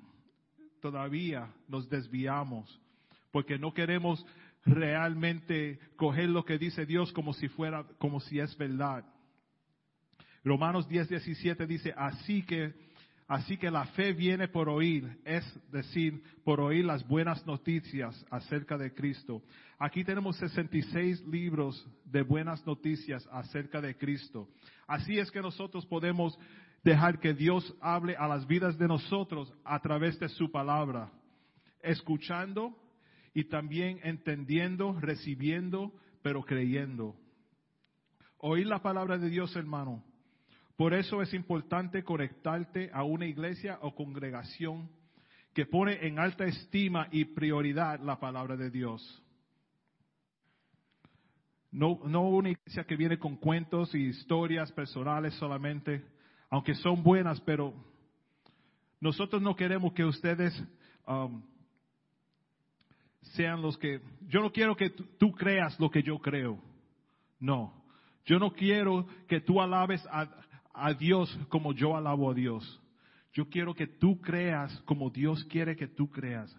todavía 0.82 1.50
nos 1.68 1.89
desviamos 1.89 2.80
porque 3.36 3.60
no 3.60 3.74
queremos 3.74 4.26
realmente 4.63 5.78
coger 5.98 6.30
lo 6.30 6.46
que 6.46 6.58
dice 6.58 6.86
Dios 6.86 7.12
como 7.12 7.34
si 7.34 7.50
fuera, 7.50 7.84
como 8.00 8.22
si 8.22 8.39
es 8.39 8.58
verdad. 8.58 9.04
Romanos 10.46 10.88
10, 10.88 11.10
17 11.10 11.68
dice, 11.68 11.94
así 11.98 12.44
que, 12.44 12.74
así 13.28 13.58
que 13.58 13.72
la 13.72 13.86
fe 13.88 14.14
viene 14.14 14.48
por 14.48 14.70
oír, 14.70 15.20
es 15.26 15.44
decir, 15.72 16.22
por 16.44 16.60
oír 16.60 16.86
las 16.86 17.08
buenas 17.08 17.46
noticias 17.46 18.26
acerca 18.30 18.78
de 18.78 18.94
Cristo. 18.94 19.42
Aquí 19.80 20.04
tenemos 20.04 20.38
66 20.38 21.26
libros 21.28 21.88
de 22.06 22.22
buenas 22.22 22.66
noticias 22.66 23.28
acerca 23.32 23.82
de 23.82 23.96
Cristo. 23.98 24.48
Así 24.88 25.18
es 25.18 25.32
que 25.32 25.42
nosotros 25.42 25.86
podemos 25.86 26.38
dejar 26.84 27.20
que 27.20 27.34
Dios 27.34 27.76
hable 27.82 28.16
a 28.16 28.28
las 28.28 28.46
vidas 28.46 28.78
de 28.78 28.88
nosotros 28.88 29.52
a 29.64 29.80
través 29.80 30.20
de 30.20 30.30
su 30.30 30.52
palabra, 30.52 31.12
escuchando 31.82 32.78
y 33.34 33.46
también 33.46 34.00
entendiendo, 34.04 34.98
recibiendo, 35.00 35.94
pero 36.22 36.44
creyendo. 36.44 37.16
Oír 38.38 38.68
la 38.68 38.84
palabra 38.84 39.18
de 39.18 39.30
Dios, 39.30 39.56
hermano. 39.56 40.04
Por 40.76 40.94
eso 40.94 41.22
es 41.22 41.34
importante 41.34 42.04
conectarte 42.04 42.90
a 42.94 43.04
una 43.04 43.26
iglesia 43.26 43.80
o 43.82 43.96
congregación 43.96 44.90
que 45.54 45.66
pone 45.66 46.06
en 46.06 46.20
alta 46.20 46.46
estima 46.46 47.08
y 47.12 47.26
prioridad 47.26 48.02
la 48.02 48.20
palabra 48.20 48.58
de 48.58 48.70
Dios. 48.70 49.24
No, 51.72 52.00
no 52.06 52.30
una 52.30 52.50
iglesia 52.50 52.84
que 52.84 52.98
viene 52.98 53.18
con 53.18 53.38
cuentos 53.38 53.96
y 53.96 54.08
historias 54.08 54.72
personales 54.74 55.34
solamente, 55.36 56.04
aunque 56.50 56.76
son 56.76 57.04
buenas, 57.04 57.40
pero 57.42 57.74
nosotros 59.00 59.42
no 59.42 59.56
queremos 59.56 59.94
que 59.94 60.04
ustedes 60.04 60.54
um, 61.08 61.42
sean 63.34 63.62
los 63.62 63.78
que... 63.78 64.02
Yo 64.28 64.42
no 64.42 64.52
quiero 64.52 64.76
que 64.76 64.90
tú, 64.90 65.32
creas 65.32 65.80
lo 65.80 65.90
que 65.90 66.04
yo 66.04 66.20
creo. 66.20 66.60
No. 67.40 67.84
Yo 68.26 68.40
no 68.40 68.52
quiero 68.52 69.08
que 69.28 69.42
tú 69.42 69.62
alabes 69.62 70.06
a, 70.08 70.30
a 70.76 70.94
Dios 70.94 71.38
como 71.50 71.74
yo 71.74 71.96
alabo 71.96 72.32
a 72.32 72.34
Dios. 72.34 72.82
Yo 73.34 73.50
quiero 73.50 73.74
que 73.74 73.88
tú 73.88 74.22
creas 74.22 74.72
como 74.86 75.10
Dios 75.10 75.44
quiere 75.46 75.76
que 75.76 75.88
tú 75.88 76.10
creas. 76.10 76.56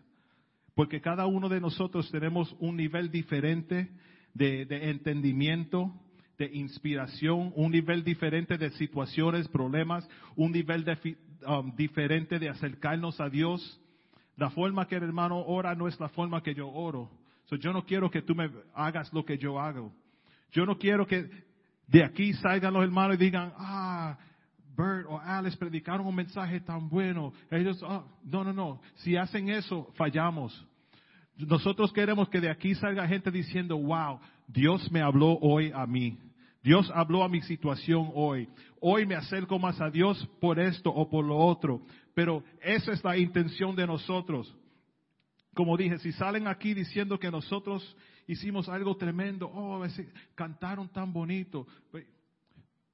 Porque 0.75 1.01
cada 1.01 1.27
uno 1.27 1.49
de 1.49 1.61
nosotros 1.61 2.11
tenemos 2.11 2.55
un 2.59 2.77
nivel 2.77 3.11
diferente 3.11 3.89
de, 4.35 4.67
de 4.67 4.91
entendimiento, 4.91 5.91
de 6.39 6.51
inspiración, 6.53 7.53
un 7.57 7.73
nivel 7.73 8.05
diferente 8.05 8.59
de 8.59 8.71
situaciones, 8.73 9.49
problemas, 9.49 10.07
un 10.37 10.53
nivel 10.53 10.85
de- 10.85 11.17
um, 11.47 11.75
diferente 11.75 12.39
de 12.39 12.51
acercarnos 12.51 13.19
a 13.21 13.31
Dios. 13.31 13.81
La 14.37 14.51
forma 14.51 14.87
que 14.87 14.97
el 14.97 15.05
hermano 15.05 15.41
ora 15.47 15.75
no 15.75 15.89
es 15.89 15.99
la 15.99 16.11
forma 16.11 16.43
que 16.43 16.55
yo 16.55 16.69
oro. 16.69 17.11
So, 17.47 17.57
yo 17.57 17.73
no 17.73 17.87
quiero 17.87 18.11
que 18.11 18.21
tú 18.21 18.35
me 18.35 18.51
hagas 18.75 19.11
lo 19.15 19.25
que 19.25 19.39
yo 19.39 19.59
hago. 19.59 19.93
Yo 20.53 20.67
no 20.67 20.77
quiero 20.77 21.07
que 21.07 21.31
de 21.87 22.05
aquí 22.05 22.33
salgan 22.35 22.75
los 22.75 22.83
hermanos 22.83 23.17
y 23.17 23.25
digan, 23.25 23.53
ah, 23.57 24.19
Bert 24.77 25.07
o 25.09 25.19
Alex 25.19 25.57
predicaron 25.57 26.07
un 26.07 26.15
mensaje 26.15 26.61
tan 26.61 26.89
bueno. 26.89 27.33
Ellos, 27.51 27.83
ah, 27.87 28.05
no, 28.25 28.45
no, 28.45 28.53
no. 28.53 28.81
Si 28.97 29.17
hacen 29.17 29.49
eso, 29.49 29.91
fallamos. 29.97 30.67
Nosotros 31.37 31.93
queremos 31.93 32.29
que 32.29 32.41
de 32.41 32.51
aquí 32.51 32.75
salga 32.75 33.07
gente 33.07 33.31
diciendo, 33.31 33.77
wow, 33.79 34.19
Dios 34.47 34.91
me 34.91 35.01
habló 35.01 35.39
hoy 35.41 35.71
a 35.75 35.87
mí. 35.87 36.19
Dios 36.63 36.91
habló 36.95 37.23
a 37.23 37.29
mi 37.29 37.41
situación 37.43 38.11
hoy. 38.15 38.49
Hoy 38.81 39.07
me 39.07 39.15
acerco 39.15 39.59
más 39.59 39.81
a 39.81 39.89
Dios 39.89 40.29
por 40.41 40.59
esto 40.59 40.91
o 40.91 41.09
por 41.09 41.25
lo 41.25 41.37
otro. 41.37 41.83
Pero 42.15 42.43
esa 42.61 42.93
es 42.93 43.05
la 43.05 43.17
intención 43.17 43.77
de 43.77 43.87
nosotros. 43.87 44.53
Como 45.57 45.75
dije, 45.79 45.99
si 46.01 46.13
salen 46.13 46.49
aquí 46.49 46.75
diciendo 46.75 47.19
que 47.19 47.31
nosotros 47.31 47.97
hicimos 48.27 48.69
algo 48.69 48.95
tremendo, 48.99 49.49
oh, 49.49 49.83
cantaron 50.35 50.87
tan 50.91 51.15
bonito. 51.15 51.67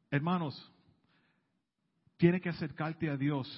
Hermanos, 0.08 0.72
tiene 2.16 2.40
que 2.40 2.50
acercarte 2.50 3.10
a 3.10 3.16
Dios. 3.16 3.48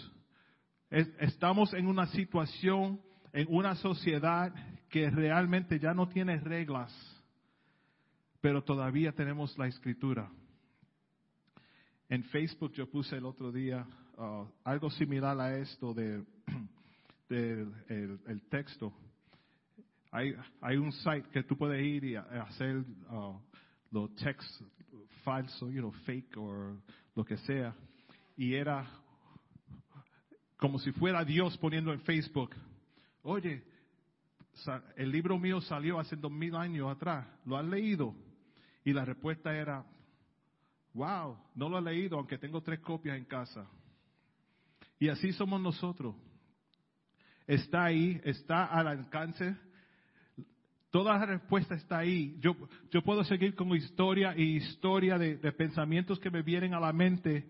Es- 0.88 1.10
estamos 1.20 1.74
en 1.74 1.86
una 1.86 2.06
situación, 2.06 2.98
en 3.34 3.46
una 3.50 3.74
sociedad 3.74 4.54
que 4.88 5.10
realmente 5.10 5.78
ya 5.78 5.92
no 5.92 6.08
tiene 6.08 6.40
reglas, 6.40 6.90
pero 8.40 8.64
todavía 8.64 9.12
tenemos 9.12 9.58
la 9.58 9.66
escritura. 9.66 10.30
En 12.08 12.24
Facebook 12.24 12.72
yo 12.72 12.88
puse 12.90 13.16
el 13.18 13.26
otro 13.26 13.52
día 13.52 13.86
uh, 14.16 14.46
algo 14.64 14.88
similar 14.88 15.38
a 15.38 15.58
esto 15.58 15.92
de, 15.92 16.24
del 17.28 17.72
el, 17.88 18.42
texto. 18.48 18.92
Hay, 20.10 20.34
hay 20.60 20.76
un 20.76 20.92
site 20.92 21.28
que 21.32 21.42
tú 21.42 21.56
puedes 21.56 21.84
ir 21.84 22.04
y 22.04 22.16
hacer 22.16 22.78
uh, 23.10 23.40
los 23.90 24.14
textos 24.16 24.66
falsos, 25.24 25.72
you 25.72 25.80
know, 25.80 25.92
fake 26.04 26.36
o 26.36 26.76
lo 27.14 27.24
que 27.24 27.36
sea. 27.38 27.74
Y 28.36 28.54
era 28.54 28.86
como 30.56 30.78
si 30.78 30.92
fuera 30.92 31.24
Dios 31.24 31.56
poniendo 31.58 31.92
en 31.92 32.00
Facebook, 32.00 32.54
oye, 33.22 33.64
el 34.96 35.10
libro 35.10 35.38
mío 35.38 35.60
salió 35.60 35.98
hace 35.98 36.16
dos 36.16 36.30
mil 36.30 36.54
años 36.54 36.90
atrás, 36.90 37.26
¿lo 37.44 37.56
has 37.56 37.64
leído? 37.64 38.14
Y 38.84 38.92
la 38.92 39.04
respuesta 39.04 39.54
era, 39.54 39.84
wow, 40.92 41.36
no 41.54 41.68
lo 41.68 41.78
he 41.78 41.82
leído, 41.82 42.18
aunque 42.18 42.38
tengo 42.38 42.62
tres 42.62 42.80
copias 42.80 43.16
en 43.16 43.24
casa. 43.24 43.66
Y 44.98 45.08
así 45.08 45.32
somos 45.32 45.60
nosotros. 45.60 46.14
Está 47.46 47.84
ahí, 47.84 48.20
está 48.24 48.64
al 48.64 48.88
alcance. 48.88 49.56
Toda 50.90 51.18
la 51.18 51.26
respuesta 51.26 51.74
está 51.74 51.98
ahí. 51.98 52.36
Yo, 52.40 52.56
yo 52.90 53.02
puedo 53.02 53.24
seguir 53.24 53.54
con 53.54 53.74
historia 53.74 54.34
y 54.36 54.56
historia 54.56 55.18
de, 55.18 55.36
pensamientos 55.52 56.20
que 56.20 56.30
me 56.30 56.42
vienen 56.42 56.72
a 56.72 56.80
la 56.80 56.92
mente 56.92 57.48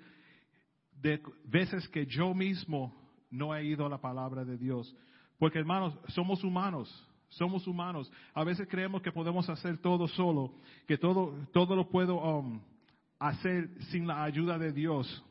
de 1.01 1.21
veces 1.45 1.87
que 1.89 2.07
yo 2.07 2.35
mismo 2.35 2.95
no 3.31 3.55
he 3.55 3.65
ido 3.65 3.85
a 3.85 3.91
la 3.91 4.01
palabra 4.01 4.45
de 4.45 4.57
Dios. 4.57 4.97
Porque 5.39 5.59
hermanos, 5.59 5.95
somos 6.09 6.43
humanos, 6.43 6.89
somos 7.29 7.67
humanos. 7.67 8.11
A 8.33 8.45
veces 8.45 8.67
creemos 8.69 9.03
que 9.03 9.13
podemos 9.13 9.49
hacer 9.51 9.79
todo 9.79 10.09
solo, 10.09 10.55
que 10.89 10.97
todo, 10.97 11.35
todo 11.53 11.77
lo 11.77 11.89
puedo 11.89 12.17
um, 12.17 12.61
hacer 13.19 13.69
sin 13.91 14.07
la 14.07 14.25
ayuda 14.25 14.59
de 14.59 14.73
Dios. 14.73 15.23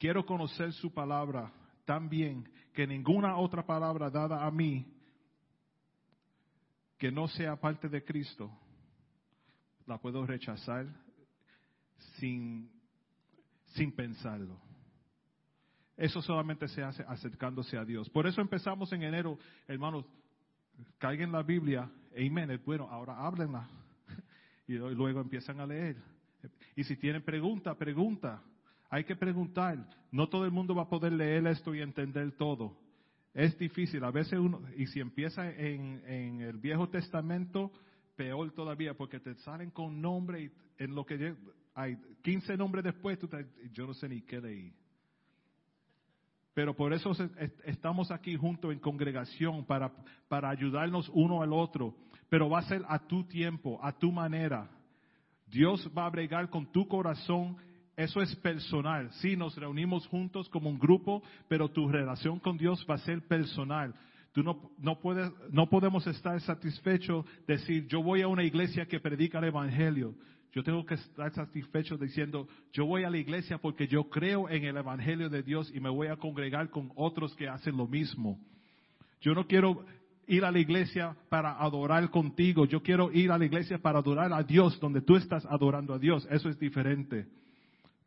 Quiero 0.00 0.24
conocer 0.24 0.72
su 0.72 0.94
palabra 0.94 1.52
tan 1.84 2.08
bien 2.08 2.48
que 2.72 2.86
ninguna 2.86 3.36
otra 3.36 3.66
palabra 3.66 4.08
dada 4.08 4.46
a 4.46 4.50
mí 4.50 4.86
que 6.96 7.12
no 7.12 7.28
sea 7.28 7.56
parte 7.56 7.86
de 7.86 8.02
Cristo 8.02 8.50
la 9.84 9.98
puedo 9.98 10.24
rechazar 10.24 10.86
sin, 12.16 12.70
sin 13.74 13.92
pensarlo. 13.94 14.58
Eso 15.98 16.22
solamente 16.22 16.66
se 16.68 16.82
hace 16.82 17.02
acercándose 17.06 17.76
a 17.76 17.84
Dios. 17.84 18.08
Por 18.08 18.26
eso 18.26 18.40
empezamos 18.40 18.90
en 18.94 19.02
enero, 19.02 19.38
hermanos, 19.68 20.06
caigan 20.96 21.30
la 21.30 21.42
Biblia, 21.42 21.90
amén, 22.16 22.50
es 22.50 22.64
bueno, 22.64 22.88
ahora 22.90 23.18
háblenla. 23.18 23.68
Y 24.66 24.74
luego 24.74 25.20
empiezan 25.20 25.60
a 25.60 25.66
leer. 25.66 25.96
Y 26.74 26.84
si 26.84 26.96
tienen 26.96 27.22
pregunta, 27.22 27.74
pregunta. 27.74 28.42
Hay 28.90 29.04
que 29.04 29.16
preguntar. 29.16 29.78
No 30.12 30.28
todo 30.28 30.44
el 30.44 30.50
mundo 30.50 30.74
va 30.74 30.82
a 30.82 30.88
poder 30.88 31.12
leer 31.12 31.46
esto 31.46 31.74
y 31.74 31.80
entender 31.80 32.32
todo. 32.32 32.76
Es 33.32 33.56
difícil. 33.56 34.02
A 34.04 34.10
veces 34.10 34.38
uno, 34.38 34.60
y 34.76 34.86
si 34.86 35.00
empieza 35.00 35.48
en, 35.48 36.02
en 36.04 36.40
el 36.40 36.58
Viejo 36.58 36.88
Testamento, 36.88 37.72
peor 38.16 38.50
todavía, 38.52 38.94
porque 38.94 39.20
te 39.20 39.34
salen 39.36 39.70
con 39.70 40.02
nombre 40.02 40.42
y 40.42 40.50
en 40.78 40.94
lo 40.94 41.06
que 41.06 41.34
hay 41.74 41.96
15 42.22 42.56
nombres 42.56 42.84
después, 42.84 43.18
tú 43.18 43.28
yo 43.72 43.86
no 43.86 43.94
sé 43.94 44.08
ni 44.08 44.22
qué 44.22 44.40
leí. 44.40 44.74
Pero 46.52 46.74
por 46.74 46.92
eso 46.92 47.12
estamos 47.64 48.10
aquí 48.10 48.36
juntos 48.36 48.72
en 48.72 48.80
congregación 48.80 49.64
para, 49.64 49.92
para 50.28 50.50
ayudarnos 50.50 51.08
uno 51.14 51.42
al 51.42 51.52
otro. 51.52 51.94
Pero 52.28 52.50
va 52.50 52.58
a 52.58 52.68
ser 52.68 52.82
a 52.88 52.98
tu 52.98 53.24
tiempo, 53.24 53.78
a 53.82 53.92
tu 53.92 54.10
manera. 54.10 54.68
Dios 55.46 55.90
va 55.96 56.06
a 56.06 56.10
bregar 56.10 56.50
con 56.50 56.70
tu 56.72 56.86
corazón. 56.88 57.56
Eso 58.00 58.22
es 58.22 58.34
personal. 58.36 59.10
Sí, 59.20 59.36
nos 59.36 59.54
reunimos 59.56 60.06
juntos 60.06 60.48
como 60.48 60.70
un 60.70 60.78
grupo, 60.78 61.22
pero 61.48 61.68
tu 61.68 61.86
relación 61.86 62.38
con 62.38 62.56
Dios 62.56 62.86
va 62.88 62.94
a 62.94 62.98
ser 62.98 63.20
personal. 63.28 63.94
Tú 64.32 64.42
no, 64.42 64.70
no, 64.78 64.98
puedes, 65.00 65.30
no 65.50 65.68
podemos 65.68 66.06
estar 66.06 66.40
satisfechos 66.40 67.26
decir, 67.46 67.86
yo 67.88 68.02
voy 68.02 68.22
a 68.22 68.28
una 68.28 68.42
iglesia 68.42 68.86
que 68.86 69.00
predica 69.00 69.38
el 69.38 69.44
Evangelio. 69.44 70.14
Yo 70.52 70.62
tengo 70.62 70.86
que 70.86 70.94
estar 70.94 71.30
satisfecho 71.34 71.98
diciendo, 71.98 72.48
yo 72.72 72.86
voy 72.86 73.04
a 73.04 73.10
la 73.10 73.18
iglesia 73.18 73.58
porque 73.58 73.86
yo 73.86 74.04
creo 74.08 74.48
en 74.48 74.64
el 74.64 74.78
Evangelio 74.78 75.28
de 75.28 75.42
Dios 75.42 75.70
y 75.74 75.78
me 75.78 75.90
voy 75.90 76.06
a 76.06 76.16
congregar 76.16 76.70
con 76.70 76.90
otros 76.96 77.36
que 77.36 77.48
hacen 77.48 77.76
lo 77.76 77.86
mismo. 77.86 78.40
Yo 79.20 79.34
no 79.34 79.46
quiero 79.46 79.84
ir 80.26 80.46
a 80.46 80.50
la 80.50 80.58
iglesia 80.58 81.14
para 81.28 81.60
adorar 81.60 82.08
contigo. 82.08 82.64
Yo 82.64 82.82
quiero 82.82 83.12
ir 83.12 83.30
a 83.30 83.36
la 83.36 83.44
iglesia 83.44 83.76
para 83.76 83.98
adorar 83.98 84.32
a 84.32 84.42
Dios 84.42 84.80
donde 84.80 85.02
tú 85.02 85.16
estás 85.16 85.44
adorando 85.44 85.92
a 85.92 85.98
Dios. 85.98 86.26
Eso 86.30 86.48
es 86.48 86.58
diferente. 86.58 87.26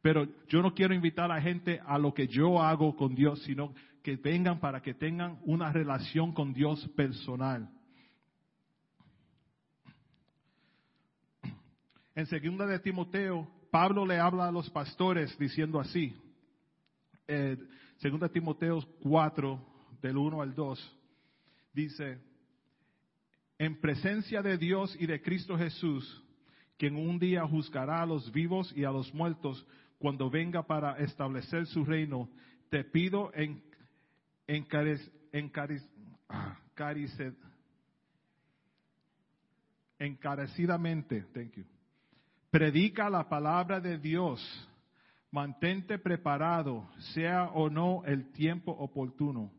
Pero 0.03 0.27
yo 0.49 0.61
no 0.61 0.73
quiero 0.73 0.93
invitar 0.93 1.31
a 1.31 1.35
la 1.35 1.41
gente 1.41 1.81
a 1.87 1.97
lo 1.97 2.13
que 2.13 2.27
yo 2.27 2.61
hago 2.61 2.93
con 2.97 3.15
Dios, 3.15 3.41
sino 3.43 3.73
que 4.03 4.17
vengan 4.17 4.59
para 4.59 4.81
que 4.81 4.93
tengan 4.93 5.39
una 5.45 5.71
relación 5.71 6.33
con 6.33 6.51
Dios 6.51 6.85
personal. 6.89 7.69
En 12.13 12.25
segunda 12.25 12.67
de 12.67 12.79
Timoteo, 12.79 13.49
Pablo 13.71 14.05
le 14.05 14.19
habla 14.19 14.49
a 14.49 14.51
los 14.51 14.69
pastores 14.71 15.37
diciendo 15.39 15.79
así. 15.79 16.13
Eh, 17.25 17.57
segunda 17.99 18.27
de 18.27 18.33
Timoteo 18.33 18.83
4, 19.03 19.65
del 20.01 20.17
1 20.17 20.41
al 20.41 20.53
2, 20.53 20.97
dice, 21.71 22.19
en 23.57 23.79
presencia 23.79 24.41
de 24.41 24.57
Dios 24.57 24.97
y 24.99 25.05
de 25.05 25.21
Cristo 25.21 25.57
Jesús, 25.57 26.21
quien 26.77 26.97
un 26.97 27.17
día 27.19 27.47
juzgará 27.47 28.01
a 28.01 28.05
los 28.05 28.29
vivos 28.33 28.73
y 28.75 28.83
a 28.83 28.91
los 28.91 29.13
muertos 29.13 29.65
cuando 30.03 30.29
venga 30.29 30.63
para 30.63 30.97
establecer 30.97 31.65
su 31.65 31.85
reino, 31.85 32.27
te 32.69 32.83
pido 32.83 33.31
en, 33.33 33.63
ah, 36.27 36.59
encarecidamente, 39.97 41.21
thank 41.33 41.53
you, 41.53 41.63
predica 42.51 43.09
la 43.09 43.29
palabra 43.29 43.79
de 43.79 43.97
Dios, 43.97 44.41
mantente 45.31 45.97
preparado, 45.97 46.85
sea 47.13 47.45
o 47.53 47.69
no 47.69 48.03
el 48.05 48.29
tiempo 48.33 48.73
oportuno. 48.73 49.53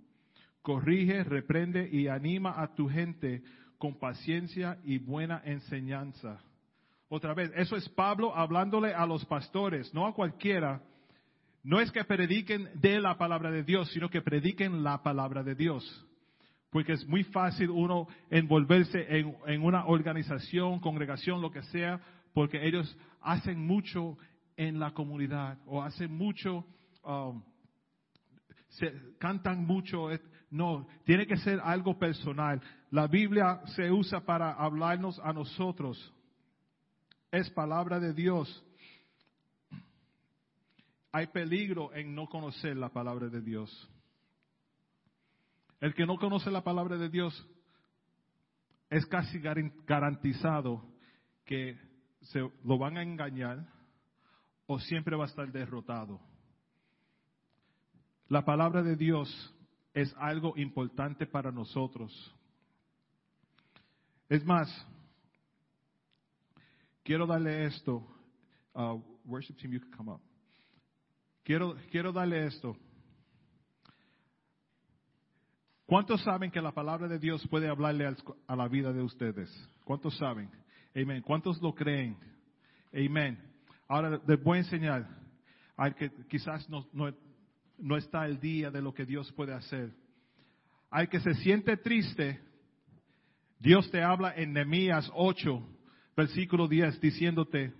Corrige, 0.60 1.24
reprende 1.24 1.88
y 1.90 2.08
anima 2.08 2.60
a 2.60 2.74
tu 2.74 2.86
gente 2.86 3.42
con 3.78 3.98
paciencia 3.98 4.78
y 4.84 4.98
buena 4.98 5.40
enseñanza. 5.42 6.38
Otra 7.08 7.34
vez, 7.34 7.52
eso 7.54 7.76
es 7.76 7.88
Pablo 7.90 8.34
hablándole 8.34 8.94
a 8.94 9.06
los 9.06 9.24
pastores, 9.26 9.92
no 9.94 10.06
a 10.06 10.14
cualquiera. 10.14 10.82
No 11.62 11.80
es 11.80 11.90
que 11.90 12.04
prediquen 12.04 12.68
de 12.74 13.00
la 13.00 13.16
palabra 13.16 13.50
de 13.50 13.62
Dios, 13.62 13.90
sino 13.90 14.10
que 14.10 14.22
prediquen 14.22 14.82
la 14.82 15.02
palabra 15.02 15.42
de 15.42 15.54
Dios. 15.54 16.06
Porque 16.70 16.92
es 16.92 17.06
muy 17.06 17.24
fácil 17.24 17.70
uno 17.70 18.08
envolverse 18.30 19.06
en, 19.08 19.62
una 19.62 19.86
organización, 19.86 20.80
congregación, 20.80 21.40
lo 21.40 21.50
que 21.50 21.62
sea, 21.62 22.00
porque 22.32 22.66
ellos 22.66 22.98
hacen 23.20 23.64
mucho 23.64 24.18
en 24.56 24.78
la 24.78 24.92
comunidad 24.92 25.58
o 25.66 25.82
hacen 25.82 26.12
mucho, 26.12 26.66
um, 27.04 27.42
se, 28.68 28.92
cantan 29.18 29.64
mucho. 29.64 30.08
No, 30.50 30.86
tiene 31.04 31.26
que 31.26 31.36
ser 31.36 31.60
algo 31.62 31.98
personal. 31.98 32.60
La 32.90 33.06
Biblia 33.06 33.60
se 33.76 33.90
usa 33.90 34.20
para 34.20 34.52
hablarnos 34.52 35.18
a 35.20 35.32
nosotros. 35.32 36.12
Es 37.34 37.50
palabra 37.50 37.98
de 37.98 38.12
Dios. 38.12 38.64
Hay 41.10 41.26
peligro 41.26 41.92
en 41.92 42.14
no 42.14 42.28
conocer 42.28 42.76
la 42.76 42.90
palabra 42.90 43.28
de 43.28 43.40
Dios. 43.40 43.90
El 45.80 45.94
que 45.94 46.06
no 46.06 46.16
conoce 46.16 46.48
la 46.52 46.62
palabra 46.62 46.96
de 46.96 47.08
Dios 47.08 47.34
es 48.88 49.04
casi 49.06 49.40
garan- 49.40 49.74
garantizado 49.84 50.84
que 51.44 51.76
se 52.20 52.38
lo 52.38 52.78
van 52.78 52.98
a 52.98 53.02
engañar 53.02 53.66
o 54.68 54.78
siempre 54.78 55.16
va 55.16 55.24
a 55.24 55.26
estar 55.26 55.50
derrotado. 55.50 56.20
La 58.28 58.44
palabra 58.44 58.84
de 58.84 58.94
Dios 58.94 59.28
es 59.92 60.14
algo 60.18 60.56
importante 60.56 61.26
para 61.26 61.50
nosotros. 61.50 62.12
Es 64.28 64.44
más, 64.44 64.68
quiero 67.04 67.26
darle 67.26 67.66
esto. 67.66 68.02
Uh, 68.74 68.98
worship 69.24 69.56
team, 69.58 69.72
you 69.72 69.80
can 69.80 69.90
come 69.92 70.08
up. 70.10 70.20
Quiero, 71.44 71.76
quiero 71.90 72.12
darle 72.12 72.46
esto. 72.46 72.76
¿Cuántos 75.86 76.22
saben 76.22 76.50
que 76.50 76.60
la 76.62 76.72
palabra 76.72 77.06
de 77.06 77.18
Dios 77.18 77.46
puede 77.48 77.68
hablarle 77.68 78.06
al- 78.06 78.16
a 78.46 78.56
la 78.56 78.68
vida 78.68 78.92
de 78.92 79.02
ustedes? 79.02 79.50
¿Cuántos 79.84 80.16
saben? 80.16 80.50
Amén. 80.96 81.22
¿Cuántos 81.22 81.60
lo 81.60 81.74
creen? 81.74 82.16
Amén. 82.92 83.38
Ahora 83.86 84.20
les 84.26 84.42
voy 84.42 84.56
a 84.58 84.60
enseñar 84.62 85.06
al 85.76 85.94
que 85.94 86.10
quizás 86.28 86.68
no, 86.70 86.88
no, 86.92 87.14
no 87.78 87.96
está 87.96 88.24
el 88.24 88.40
día 88.40 88.70
de 88.70 88.80
lo 88.80 88.94
que 88.94 89.04
Dios 89.04 89.30
puede 89.32 89.52
hacer. 89.52 89.92
Al 90.90 91.08
que 91.08 91.20
se 91.20 91.34
siente 91.34 91.76
triste, 91.76 92.40
Dios 93.58 93.90
te 93.90 94.02
habla 94.02 94.32
en 94.36 94.52
Nehemías 94.54 95.10
8, 95.14 95.62
versículo 96.16 96.68
10, 96.68 97.00
diciéndote, 97.00 97.72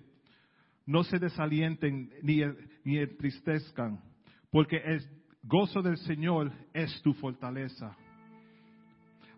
no 0.87 1.05
se 1.05 1.19
desalienten 1.19 2.11
ni, 2.23 2.43
ni 2.85 2.99
entristezcan, 2.99 4.01
porque 4.51 4.77
el 4.77 5.03
gozo 5.43 5.83
del 5.83 5.97
Señor 5.99 6.53
es 6.73 7.01
tu 7.03 7.15
fortaleza. 7.15 7.97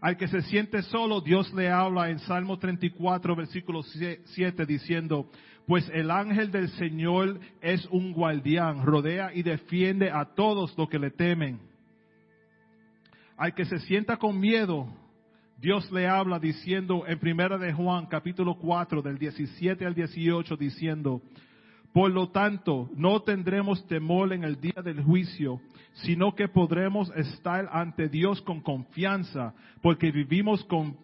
Al 0.01 0.17
que 0.17 0.29
se 0.29 0.43
siente 0.43 0.83
solo, 0.83 1.21
Dios 1.21 1.53
le 1.55 1.71
habla 1.71 2.11
en 2.11 2.19
Salmo 2.21 2.59
34, 2.59 3.35
versículo 3.35 3.83
7, 3.83 4.67
diciendo, 4.67 5.31
pues 5.67 5.89
el 5.93 6.11
ángel 6.11 6.51
del 6.51 6.69
Señor 6.71 7.41
es 7.61 7.85
un 7.87 8.13
guardián, 8.13 8.85
rodea 8.85 9.33
y 9.35 9.43
defiende 9.43 10.11
a 10.11 10.25
todos 10.25 10.77
los 10.77 10.89
que 10.89 10.99
le 10.99 11.11
temen. 11.11 11.61
Al 13.37 13.55
que 13.55 13.65
se 13.65 13.79
sienta 13.81 14.17
con 14.17 14.39
miedo, 14.39 14.87
Dios 15.59 15.91
le 15.91 16.07
habla 16.07 16.39
diciendo 16.39 17.05
en 17.07 17.19
Primera 17.19 17.57
de 17.57 17.73
Juan, 17.73 18.05
capítulo 18.07 18.57
4, 18.59 19.01
del 19.01 19.17
17 19.17 19.87
al 19.87 19.95
18, 19.95 20.55
diciendo, 20.55 21.23
por 21.95 22.11
lo 22.11 22.29
tanto, 22.29 22.91
no 22.95 23.21
tendremos 23.23 23.87
temor 23.87 24.35
en 24.35 24.45
el 24.45 24.61
día 24.61 24.83
del 24.85 25.03
juicio, 25.03 25.59
sino 25.95 26.35
que 26.35 26.47
podremos 26.47 27.11
estar 27.17 27.71
ante 27.73 28.11
Dios 28.11 28.43
con 28.43 28.61
confianza, 28.61 29.55
porque 29.81 30.11
vivimos 30.11 30.63
con, 30.65 30.95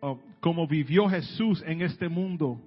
oh, 0.00 0.20
como 0.38 0.68
vivió 0.68 1.08
Jesús 1.08 1.60
en 1.66 1.82
este 1.82 2.08
mundo. 2.08 2.60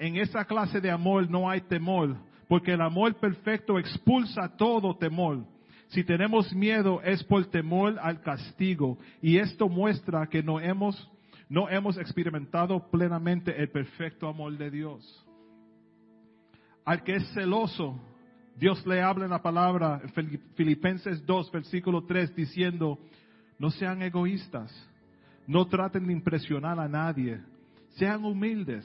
En 0.00 0.16
esa 0.16 0.44
clase 0.46 0.80
de 0.80 0.90
amor 0.90 1.30
no 1.30 1.48
hay 1.48 1.60
temor, 1.60 2.16
porque 2.48 2.72
el 2.72 2.80
amor 2.80 3.14
perfecto 3.14 3.78
expulsa 3.78 4.56
todo 4.56 4.96
temor. 4.96 5.44
Si 5.88 6.02
tenemos 6.04 6.52
miedo 6.54 7.00
es 7.02 7.22
por 7.24 7.44
temor 7.46 7.98
al 8.00 8.20
castigo, 8.20 8.98
y 9.22 9.38
esto 9.38 9.68
muestra 9.68 10.26
que 10.26 10.42
no 10.42 10.58
hemos, 10.60 11.10
no 11.48 11.68
hemos 11.68 11.96
experimentado 11.96 12.90
plenamente 12.90 13.60
el 13.60 13.70
perfecto 13.70 14.28
amor 14.28 14.56
de 14.58 14.70
Dios. 14.70 15.24
Al 16.84 17.02
que 17.02 17.16
es 17.16 17.28
celoso, 17.34 18.00
Dios 18.56 18.84
le 18.86 19.00
habla 19.02 19.24
en 19.26 19.30
la 19.30 19.42
palabra, 19.42 20.00
en 20.02 20.10
Fili- 20.10 20.40
Filipenses 20.54 21.24
2, 21.24 21.52
versículo 21.52 22.04
3, 22.04 22.34
diciendo, 22.34 22.98
no 23.58 23.70
sean 23.70 24.02
egoístas, 24.02 24.72
no 25.46 25.66
traten 25.66 26.06
de 26.06 26.12
impresionar 26.12 26.78
a 26.80 26.88
nadie, 26.88 27.40
sean 27.96 28.24
humildes, 28.24 28.84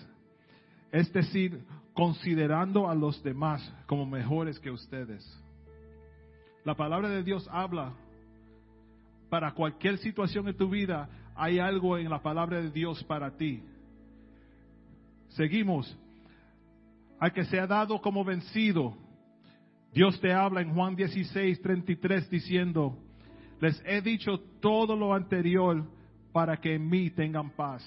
es 0.92 1.12
decir, 1.14 1.64
considerando 1.94 2.90
a 2.90 2.96
los 2.96 3.22
demás 3.24 3.62
como 3.88 4.06
mejores 4.06 4.60
que 4.60 4.70
ustedes. 4.72 5.24
La 6.64 6.76
palabra 6.76 7.10
de 7.10 7.24
Dios 7.24 7.48
habla 7.52 7.94
para 9.30 9.54
cualquier 9.54 9.98
situación 9.98 10.48
en 10.48 10.58
tu 10.58 10.70
vida, 10.70 11.10
hay 11.36 11.58
algo 11.58 11.98
en 11.98 12.10
la 12.10 12.22
palabra 12.22 12.62
de 12.62 12.70
Dios 12.70 13.04
para 13.06 13.36
ti. 13.38 13.64
Seguimos. 15.30 15.98
Al 17.20 17.32
que 17.32 17.46
se 17.46 17.60
ha 17.60 17.68
dado 17.68 18.02
como 18.02 18.24
vencido, 18.24 18.98
Dios 19.94 20.20
te 20.20 20.34
habla 20.34 20.62
en 20.62 20.74
Juan 20.74 20.96
16, 20.96 21.62
33 21.62 22.30
diciendo, 22.30 22.98
les 23.60 23.82
he 23.86 24.02
dicho 24.02 24.40
todo 24.60 24.96
lo 24.96 25.14
anterior 25.14 25.84
para 26.32 26.58
que 26.58 26.76
en 26.76 26.90
mí 26.90 27.10
tengan 27.12 27.52
paz. 27.52 27.84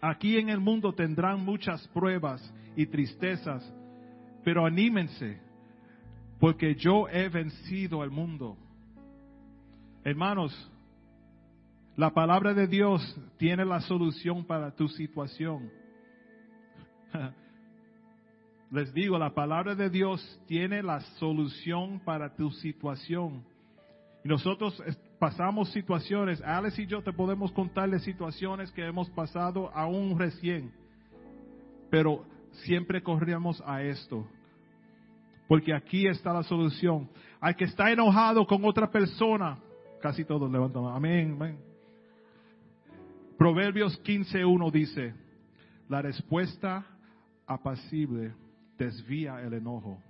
Aquí 0.00 0.36
en 0.36 0.48
el 0.50 0.60
mundo 0.60 0.92
tendrán 0.92 1.44
muchas 1.44 1.86
pruebas 1.88 2.42
y 2.76 2.86
tristezas, 2.86 3.64
pero 4.44 4.66
anímense, 4.66 5.40
porque 6.42 6.74
yo 6.74 7.08
he 7.08 7.28
vencido 7.28 8.02
al 8.02 8.10
mundo. 8.10 8.56
Hermanos, 10.02 10.52
la 11.94 12.10
palabra 12.10 12.52
de 12.52 12.66
Dios 12.66 13.00
tiene 13.36 13.64
la 13.64 13.80
solución 13.82 14.44
para 14.44 14.74
tu 14.74 14.88
situación. 14.88 15.70
Les 18.72 18.92
digo, 18.92 19.16
la 19.20 19.32
palabra 19.32 19.76
de 19.76 19.88
Dios 19.88 20.20
tiene 20.48 20.82
la 20.82 20.98
solución 21.20 22.00
para 22.00 22.34
tu 22.34 22.50
situación. 22.50 23.44
Y 24.24 24.28
nosotros 24.28 24.82
pasamos 25.20 25.70
situaciones, 25.70 26.42
Alex 26.42 26.76
y 26.80 26.86
yo 26.86 27.04
te 27.04 27.12
podemos 27.12 27.52
contar 27.52 27.88
de 27.88 28.00
situaciones 28.00 28.72
que 28.72 28.84
hemos 28.84 29.08
pasado 29.10 29.70
aún 29.76 30.18
recién, 30.18 30.72
pero 31.88 32.24
siempre 32.64 33.00
corríamos 33.00 33.62
a 33.64 33.84
esto, 33.84 34.26
porque 35.52 35.74
aquí 35.74 36.06
está 36.06 36.32
la 36.32 36.42
solución. 36.44 37.10
Al 37.38 37.54
que 37.54 37.64
está 37.64 37.92
enojado 37.92 38.46
con 38.46 38.64
otra 38.64 38.90
persona, 38.90 39.58
casi 40.00 40.24
todos 40.24 40.50
levantan, 40.50 40.86
amén, 40.86 41.32
amén. 41.32 41.58
Proverbios 43.36 44.02
15.1 44.02 44.72
dice, 44.72 45.14
la 45.90 46.00
respuesta 46.00 46.86
apacible 47.46 48.34
desvía 48.78 49.42
el 49.42 49.52
enojo, 49.52 50.00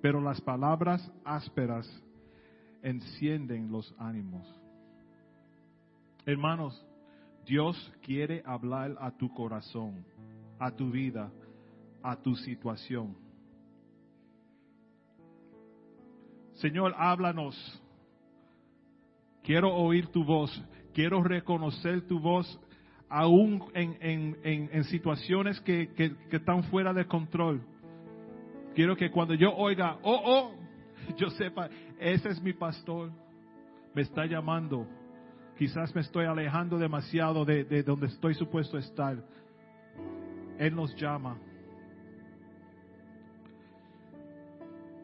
pero 0.00 0.20
las 0.20 0.40
palabras 0.40 1.02
ásperas 1.24 1.90
encienden 2.80 3.72
los 3.72 3.92
ánimos. 3.98 4.46
Hermanos, 6.26 6.86
Dios 7.44 7.92
quiere 8.02 8.40
hablar 8.46 8.94
a 9.00 9.10
tu 9.10 9.34
corazón, 9.34 10.04
a 10.60 10.70
tu 10.70 10.92
vida, 10.92 11.28
a 12.04 12.14
tu 12.14 12.36
situación. 12.36 13.23
Señor, 16.64 16.94
háblanos. 16.96 17.54
Quiero 19.42 19.74
oír 19.74 20.06
tu 20.06 20.24
voz. 20.24 20.50
Quiero 20.94 21.22
reconocer 21.22 22.06
tu 22.06 22.18
voz 22.18 22.58
aún 23.10 23.62
en, 23.74 24.84
situaciones 24.84 25.60
que, 25.60 25.92
que, 25.92 26.16
están 26.34 26.62
fuera 26.64 26.94
de 26.94 27.04
control. 27.04 27.60
Quiero 28.74 28.96
que 28.96 29.10
cuando 29.10 29.34
yo 29.34 29.54
oiga, 29.54 29.98
oh, 30.04 30.22
oh, 30.24 30.54
yo 31.18 31.28
sepa, 31.32 31.68
ese 32.00 32.30
es 32.30 32.40
mi 32.40 32.54
pastor, 32.54 33.12
me 33.94 34.00
está 34.00 34.24
llamando. 34.24 34.86
Quizás 35.58 35.94
me 35.94 36.00
estoy 36.00 36.24
alejando 36.24 36.78
demasiado 36.78 37.44
de, 37.44 37.64
de 37.64 37.82
donde 37.82 38.06
estoy 38.06 38.32
supuesto 38.32 38.78
estar. 38.78 39.22
Él 40.58 40.74
nos 40.74 40.96
llama. 40.96 41.36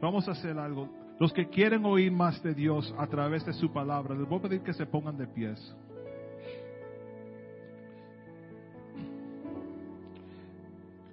Vamos 0.01 0.27
a 0.27 0.31
hacer 0.31 0.59
algo. 0.59 1.00
Los 1.21 1.35
que 1.35 1.51
quieren 1.51 1.85
oír 1.85 2.11
más 2.11 2.43
de 2.43 2.55
Dios 2.55 2.95
a 2.97 3.07
través 3.07 3.45
de 3.45 3.53
su 3.53 3.71
palabra, 3.71 4.15
les 4.15 4.27
voy 4.27 4.39
a 4.39 4.43
pedir 4.43 4.63
que 4.63 4.73
se 4.73 4.87
pongan 4.87 5.19
de 5.19 5.27
pies. 5.27 5.77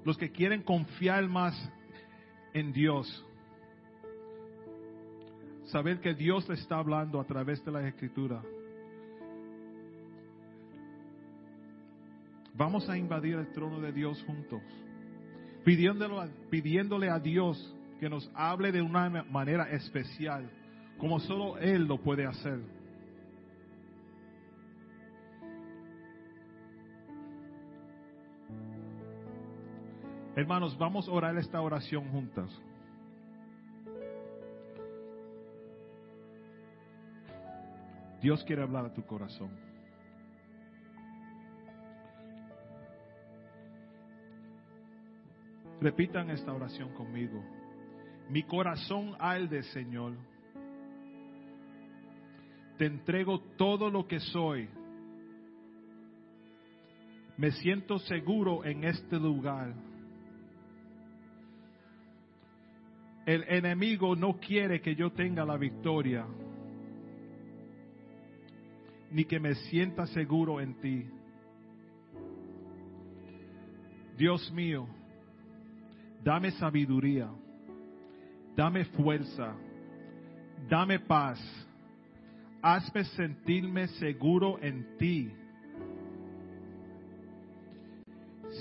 Los 0.06 0.18
que 0.18 0.32
quieren 0.32 0.64
confiar 0.64 1.28
más 1.28 1.54
en 2.54 2.72
Dios, 2.72 3.26
saber 5.66 6.00
que 6.00 6.14
Dios 6.14 6.48
le 6.48 6.56
está 6.56 6.78
hablando 6.78 7.20
a 7.20 7.26
través 7.26 7.64
de 7.66 7.72
la 7.74 7.86
escritura. 7.86 8.42
Vamos 12.54 12.88
a 12.88 12.98
invadir 12.98 13.36
el 13.36 13.52
trono 13.52 13.82
de 13.82 13.92
Dios 13.92 14.24
juntos, 14.24 14.62
pidiéndole, 15.66 16.32
pidiéndole 16.50 17.10
a 17.10 17.20
Dios 17.20 17.77
que 18.00 18.10
nos 18.10 18.30
hable 18.36 18.72
de 18.72 18.82
una 18.82 19.10
manera 19.24 19.70
especial, 19.72 20.50
como 20.98 21.20
solo 21.20 21.58
Él 21.58 21.86
lo 21.86 21.98
puede 21.98 22.26
hacer. 22.26 22.60
Hermanos, 30.36 30.78
vamos 30.78 31.08
a 31.08 31.12
orar 31.12 31.36
esta 31.38 31.60
oración 31.60 32.12
juntas. 32.12 32.52
Dios 38.22 38.44
quiere 38.44 38.62
hablar 38.62 38.86
a 38.86 38.94
tu 38.94 39.04
corazón. 39.04 39.50
Repitan 45.82 46.30
esta 46.30 46.54
oración 46.54 46.94
conmigo. 46.94 47.44
Mi 48.30 48.44
corazón 48.44 49.16
alde, 49.20 49.64
Señor. 49.64 50.14
Te 52.78 52.86
entrego 52.86 53.40
todo 53.58 53.90
lo 53.90 54.08
que 54.08 54.20
soy. 54.20 54.70
Me 57.38 57.52
siento 57.52 58.00
seguro 58.00 58.66
en 58.66 58.84
este 58.84 59.18
lugar. 59.18 59.74
El 63.26 63.44
enemigo 63.48 64.16
no 64.16 64.40
quiere 64.40 64.82
que 64.82 64.96
yo 64.96 65.12
tenga 65.12 65.44
la 65.44 65.58
victoria 65.58 66.26
ni 69.12 69.26
que 69.26 69.40
me 69.40 69.56
sienta 69.56 70.06
seguro 70.08 70.60
en 70.60 70.80
ti. 70.80 71.06
Dios 74.18 74.52
mío, 74.52 74.88
dame 76.24 76.52
sabiduría, 76.52 77.30
dame 78.58 78.86
fuerza, 78.86 79.56
dame 80.68 80.98
paz, 81.00 81.40
hazme 82.60 83.04
sentirme 83.04 83.88
seguro 84.00 84.58
en 84.60 84.98
ti. 84.98 85.32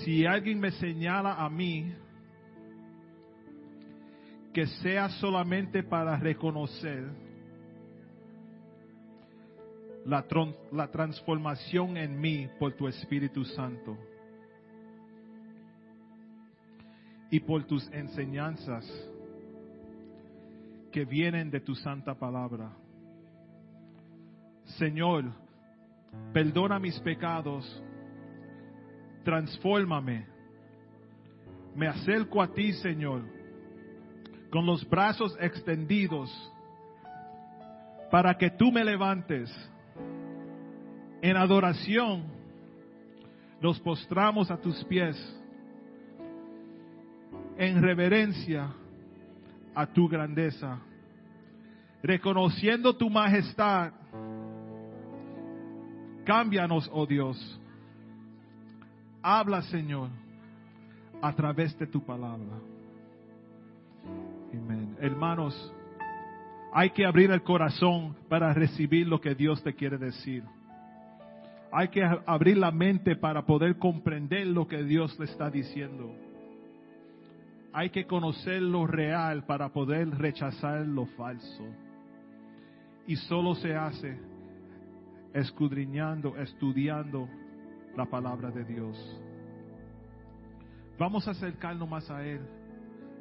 Si 0.05 0.27
alguien 0.27 0.61
me 0.61 0.71
señala 0.73 1.43
a 1.43 1.49
mí, 1.49 1.95
que 4.53 4.67
sea 4.67 5.09
solamente 5.09 5.83
para 5.83 6.19
reconocer 6.19 7.11
la, 10.05 10.91
transformación 10.91 11.97
en 11.97 12.21
mí 12.21 12.49
por 12.59 12.75
tu 12.75 12.87
Espíritu 12.87 13.45
Santo 13.45 13.97
y 17.31 17.41
por 17.41 17.65
tus 17.65 17.91
enseñanzas 17.93 18.85
que 20.97 21.05
vienen 21.05 21.51
de 21.51 21.61
tu 21.61 21.75
santa 21.75 22.15
palabra. 22.15 22.71
Señor, 24.79 25.27
perdona 26.33 26.79
mis 26.79 26.99
pecados, 27.01 27.85
transfórmame. 29.23 30.27
Me 31.75 31.87
acerco 31.87 32.41
a 32.41 32.49
ti, 32.49 32.73
Señor, 32.73 33.25
con 34.51 34.65
los 34.65 34.89
brazos 34.89 35.37
extendidos 35.39 36.31
para 38.11 38.39
que 38.39 38.49
tú 38.49 38.73
me 38.73 38.83
levantes 38.83 39.55
en 41.21 41.37
adoración 41.37 42.25
nos 43.61 43.79
postramos 43.81 44.51
a 44.51 44.57
tus 44.57 44.83
pies 44.87 45.15
en 47.59 47.83
reverencia 47.83 48.73
a 49.77 49.87
tu 49.87 50.09
grandeza, 50.09 50.79
reconociendo 52.03 52.97
tu 52.97 53.11
majestad. 53.11 53.93
Cámbianos, 56.25 56.91
oh 56.95 57.05
Dios. 57.05 57.61
Habla, 59.23 59.61
Señor, 59.63 60.09
a 61.21 61.31
través 61.35 61.79
de 61.79 61.87
tu 61.87 62.03
palabra. 62.03 62.59
Amén. 64.51 64.97
Hermanos, 64.99 65.75
hay 66.73 66.89
que 66.91 67.05
abrir 67.05 67.31
el 67.31 67.43
corazón 67.43 68.17
para 68.31 68.55
recibir 68.55 69.07
lo 69.07 69.21
que 69.21 69.35
Dios 69.35 69.63
te 69.63 69.75
quiere 69.75 69.99
decir. 69.99 70.43
Hay 71.71 71.89
que 71.89 72.03
abrir 72.25 72.57
la 72.57 72.71
mente 72.71 73.15
para 73.15 73.45
poder 73.45 73.77
comprender 73.77 74.47
lo 74.47 74.67
que 74.67 74.83
Dios 74.85 75.19
le 75.19 75.27
está 75.27 75.51
diciendo. 75.51 76.26
Hay 77.77 77.91
que 77.91 78.07
conocer 78.07 78.63
lo 78.63 78.87
real 78.87 79.45
para 79.45 79.69
poder 79.69 80.09
rechazar 80.09 80.87
lo 80.87 81.05
falso. 81.09 81.63
Y 83.07 83.17
solo 83.17 83.55
se 83.55 83.77
hace 83.77 84.19
escudriñando, 85.35 86.39
estudiando 86.39 87.29
la 87.95 88.07
palabra 88.07 88.51
de 88.51 88.65
Dios. 88.65 88.97
Vamos 90.99 91.29
a 91.29 91.33
acercarnos 91.33 91.87
más 91.87 92.11
a 92.11 92.27
Él 92.27 92.41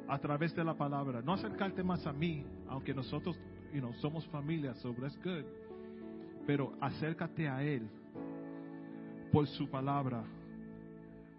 a 0.08 0.18
través 0.20 0.56
de 0.56 0.64
la 0.64 0.72
palabra. 0.72 1.20
No 1.20 1.34
acercarte 1.34 1.82
más 1.82 2.06
a 2.06 2.14
mí, 2.14 2.42
aunque 2.66 2.94
nosotros 2.94 3.38
you 3.74 3.80
know, 3.80 3.92
somos 4.00 4.26
familia, 4.28 4.74
so 4.76 4.94
that's 4.94 5.18
good. 5.22 5.44
Pero 6.46 6.72
acércate 6.80 7.46
a 7.46 7.62
Él 7.62 7.86
por 9.30 9.46
su 9.48 9.68
palabra. 9.68 10.24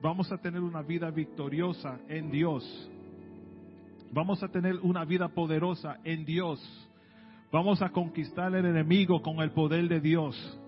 Vamos 0.03 0.31
a 0.31 0.37
tener 0.37 0.61
una 0.61 0.83
vida 0.83 1.09
victoriosa 1.09 1.97
en 2.07 2.29
Dios. 2.29 2.91
Vamos 4.11 4.41
a 4.43 4.47
tener 4.47 4.75
una 4.81 5.05
vida 5.05 5.27
poderosa 5.29 5.97
en 6.03 6.25
Dios. 6.25 6.59
Vamos 7.51 7.81
a 7.81 7.89
conquistar 7.89 8.53
el 8.55 8.65
enemigo 8.65 9.21
con 9.21 9.39
el 9.39 9.51
poder 9.51 9.87
de 9.87 9.99
Dios. 9.99 10.59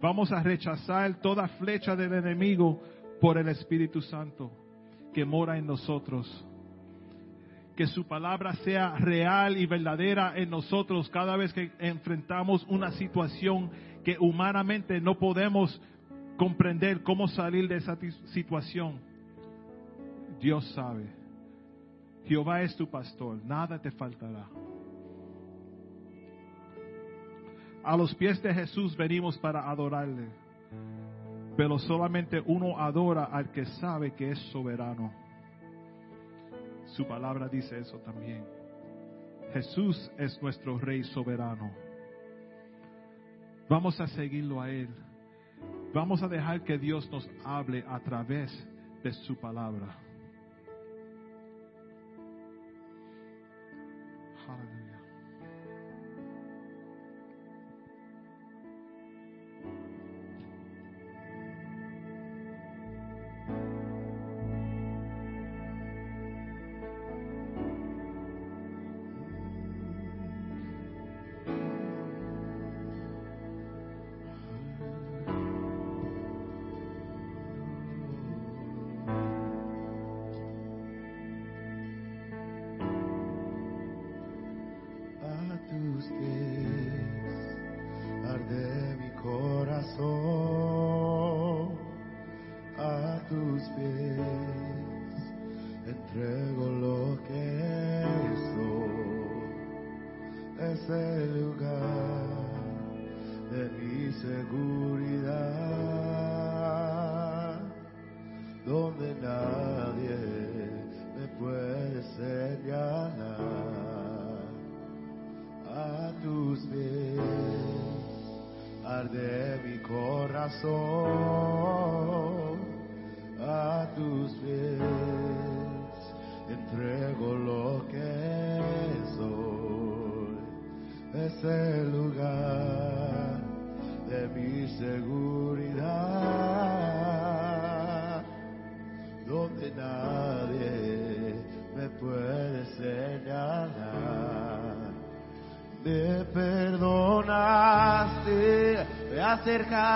Vamos 0.00 0.32
a 0.32 0.42
rechazar 0.42 1.20
toda 1.20 1.48
flecha 1.48 1.94
del 1.94 2.12
enemigo 2.12 2.80
por 3.20 3.38
el 3.38 3.48
Espíritu 3.48 4.02
Santo 4.02 4.50
que 5.14 5.24
mora 5.24 5.58
en 5.58 5.66
nosotros. 5.66 6.26
Que 7.76 7.86
su 7.86 8.04
palabra 8.06 8.52
sea 8.56 8.96
real 8.96 9.56
y 9.56 9.66
verdadera 9.66 10.34
en 10.36 10.50
nosotros 10.50 11.08
cada 11.10 11.36
vez 11.36 11.52
que 11.52 11.70
enfrentamos 11.78 12.66
una 12.68 12.90
situación 12.92 13.70
que 14.04 14.16
humanamente 14.18 15.00
no 15.00 15.18
podemos 15.18 15.80
comprender 16.36 17.02
cómo 17.02 17.28
salir 17.28 17.68
de 17.68 17.76
esa 17.76 17.96
situación. 18.32 19.00
Dios 20.40 20.66
sabe. 20.74 21.21
Jehová 22.26 22.62
es 22.62 22.76
tu 22.76 22.88
pastor, 22.88 23.44
nada 23.44 23.80
te 23.80 23.90
faltará. 23.90 24.46
A 27.84 27.96
los 27.96 28.14
pies 28.14 28.40
de 28.42 28.54
Jesús 28.54 28.96
venimos 28.96 29.36
para 29.38 29.68
adorarle, 29.68 30.28
pero 31.56 31.78
solamente 31.78 32.40
uno 32.46 32.78
adora 32.78 33.24
al 33.24 33.50
que 33.50 33.64
sabe 33.66 34.12
que 34.12 34.30
es 34.30 34.38
soberano. 34.52 35.12
Su 36.96 37.06
palabra 37.06 37.48
dice 37.48 37.78
eso 37.78 37.98
también. 37.98 38.44
Jesús 39.52 40.10
es 40.16 40.40
nuestro 40.40 40.78
Rey 40.78 41.02
soberano. 41.04 41.70
Vamos 43.68 44.00
a 44.00 44.06
seguirlo 44.06 44.60
a 44.60 44.70
Él. 44.70 44.88
Vamos 45.92 46.22
a 46.22 46.28
dejar 46.28 46.62
que 46.62 46.78
Dios 46.78 47.10
nos 47.10 47.28
hable 47.44 47.84
a 47.88 47.98
través 48.00 48.50
de 49.02 49.12
su 49.12 49.36
palabra. 49.36 49.98
Aleluya. 54.52 54.81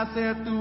Acercaste 0.03 0.29
a 0.29 0.35
tu 0.45 0.56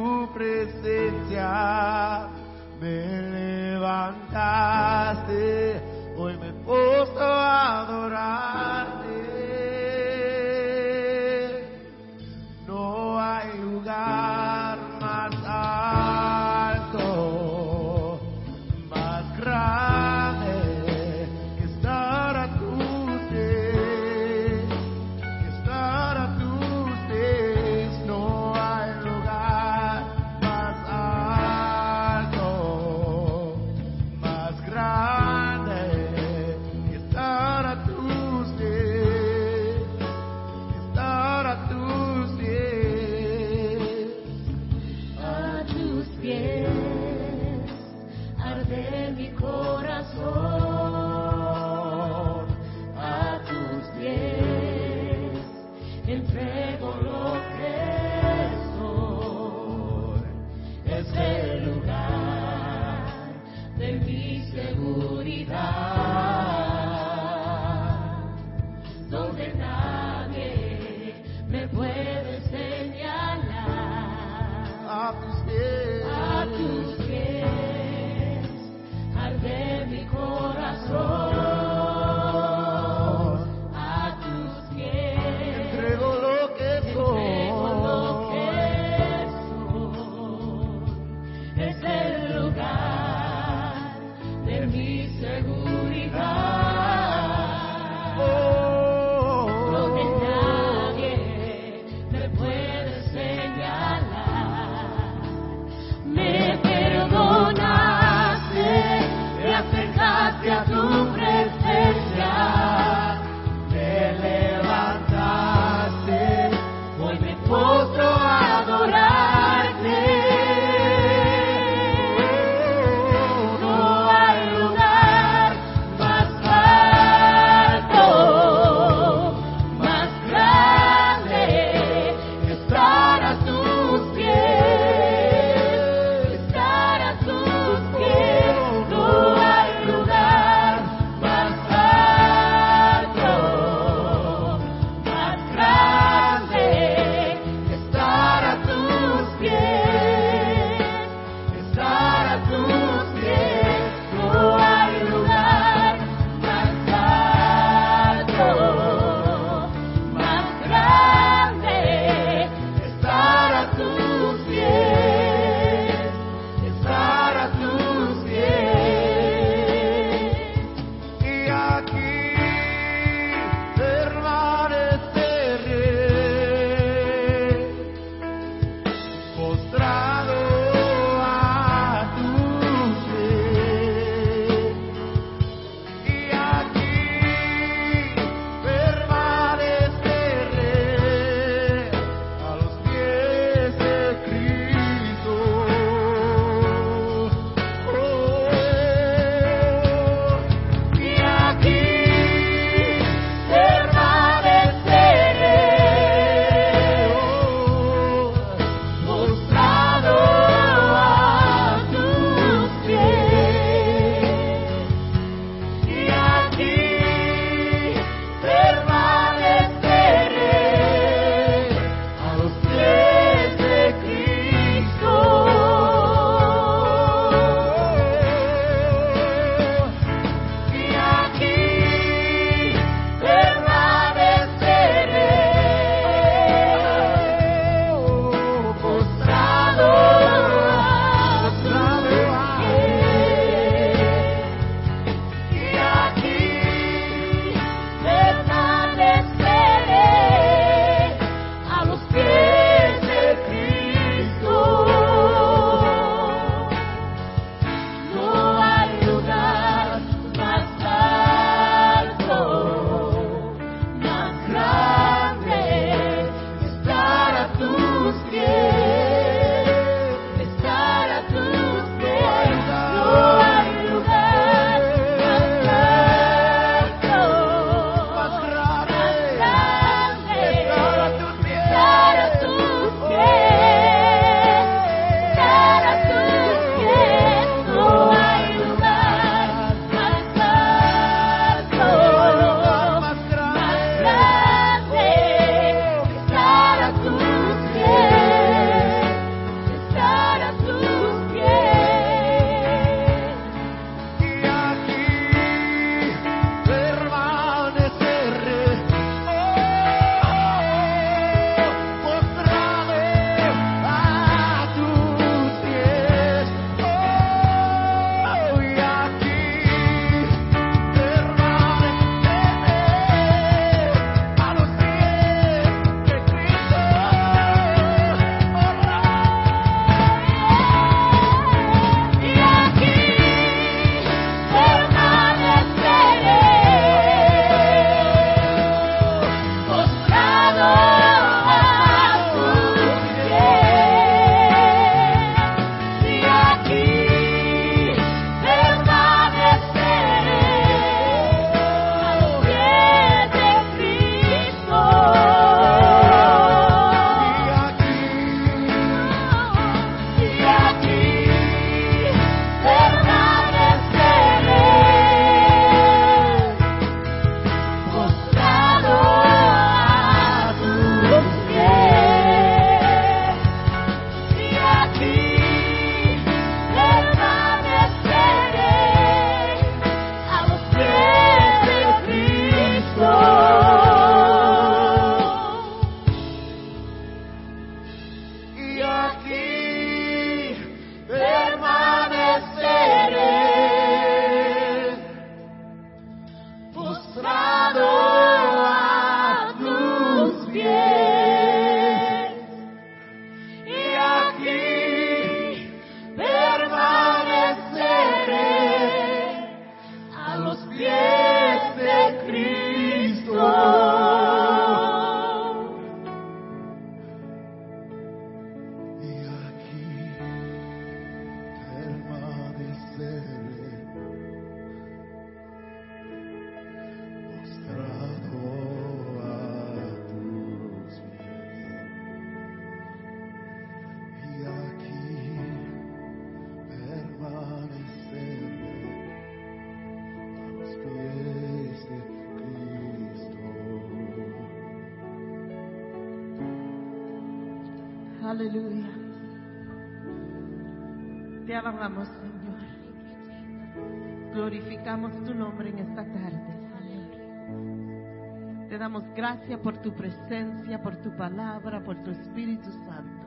presencia, 460.65 460.81
por 460.81 460.95
tu 460.97 461.15
palabra, 461.15 461.83
por 461.83 461.95
tu 462.03 462.11
Espíritu 462.11 462.71
Santo. 462.71 463.25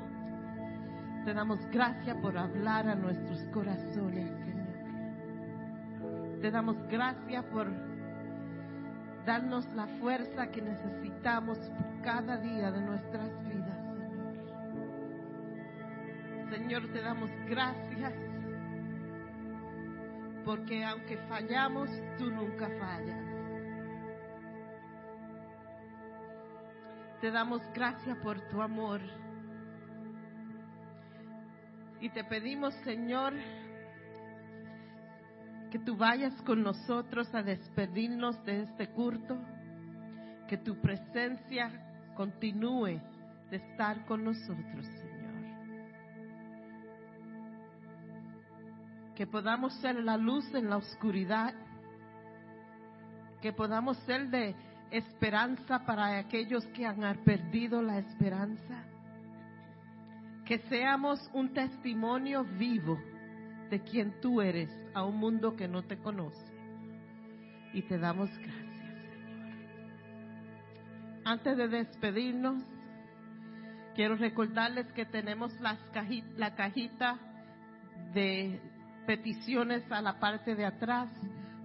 Te 1.25 1.33
damos 1.35 1.59
gracias 1.71 2.17
por 2.19 2.37
hablar 2.37 2.89
a 2.89 2.95
nuestros 2.95 3.43
corazones, 3.53 4.31
Señor. 4.45 4.69
Te 6.41 6.51
damos 6.51 6.77
gracias 6.89 7.45
por 7.47 7.69
darnos 9.27 9.67
la 9.75 9.87
fuerza 10.01 10.51
que 10.51 10.63
necesitamos 10.63 11.59
cada 12.03 12.39
día 12.39 12.71
de 12.71 12.81
nuestras 12.81 13.31
vidas, 13.45 13.79
Señor. 13.97 14.29
Señor, 16.51 16.89
te 16.93 17.03
damos 17.03 17.31
gracias 17.49 18.15
porque 20.45 20.85
aunque 20.85 21.19
fallamos, 21.29 21.91
tú 22.17 22.31
nunca 22.31 22.71
fallas. 22.79 23.28
Te 27.21 27.33
damos 27.33 27.61
gracias 27.75 28.17
por 28.19 28.41
tu 28.49 28.63
amor. 28.63 29.01
Y 32.01 32.11
te 32.11 32.23
pedimos, 32.23 32.73
Señor, 32.85 33.35
que 35.73 35.81
tú 35.81 35.97
vayas 35.97 36.33
con 36.43 36.63
nosotros 36.63 37.35
a 37.35 37.43
despedirnos 37.43 38.43
de 38.45 38.63
este 38.63 38.91
culto, 38.91 39.37
que 40.47 40.59
tu 40.59 40.81
presencia 40.81 41.71
continúe 42.17 43.01
de 43.51 43.57
estar 43.57 44.07
con 44.07 44.23
nosotros, 44.25 44.87
Señor. 44.87 45.35
Que 49.17 49.27
podamos 49.27 49.75
ser 49.81 49.97
la 49.97 50.17
luz 50.17 50.45
en 50.55 50.71
la 50.71 50.77
oscuridad, 50.77 51.53
que 53.43 53.53
podamos 53.53 53.97
ser 53.99 54.29
de 54.31 54.55
esperanza 54.91 55.85
para 55.85 56.19
aquellos 56.19 56.65
que 56.69 56.87
han 56.87 57.01
perdido 57.25 57.83
la 57.83 57.99
esperanza, 57.99 58.85
que 60.45 60.59
seamos 60.69 61.19
un 61.35 61.53
testimonio 61.53 62.45
vivo 62.45 62.99
de 63.71 63.81
quien 63.83 64.19
tú 64.21 64.41
eres 64.41 64.71
a 64.95 65.05
un 65.05 65.17
mundo 65.17 65.55
que 65.57 65.69
no 65.69 65.83
te 65.83 65.99
conoce. 65.99 66.47
Y 67.75 67.83
te 67.83 67.99
damos 67.99 68.31
gracias, 68.39 68.77
Señor. 68.79 68.99
Antes 71.25 71.57
de 71.59 71.69
despedirnos, 71.69 72.65
quiero 73.95 74.17
recordarles 74.17 74.91
que 74.93 75.05
tenemos 75.05 75.53
las 75.61 75.79
caji- 75.93 76.25
la 76.37 76.55
cajita 76.55 77.19
de 78.15 78.59
peticiones 79.07 79.85
a 79.93 80.01
la 80.01 80.19
parte 80.19 80.55
de 80.55 80.65
atrás. 80.65 81.11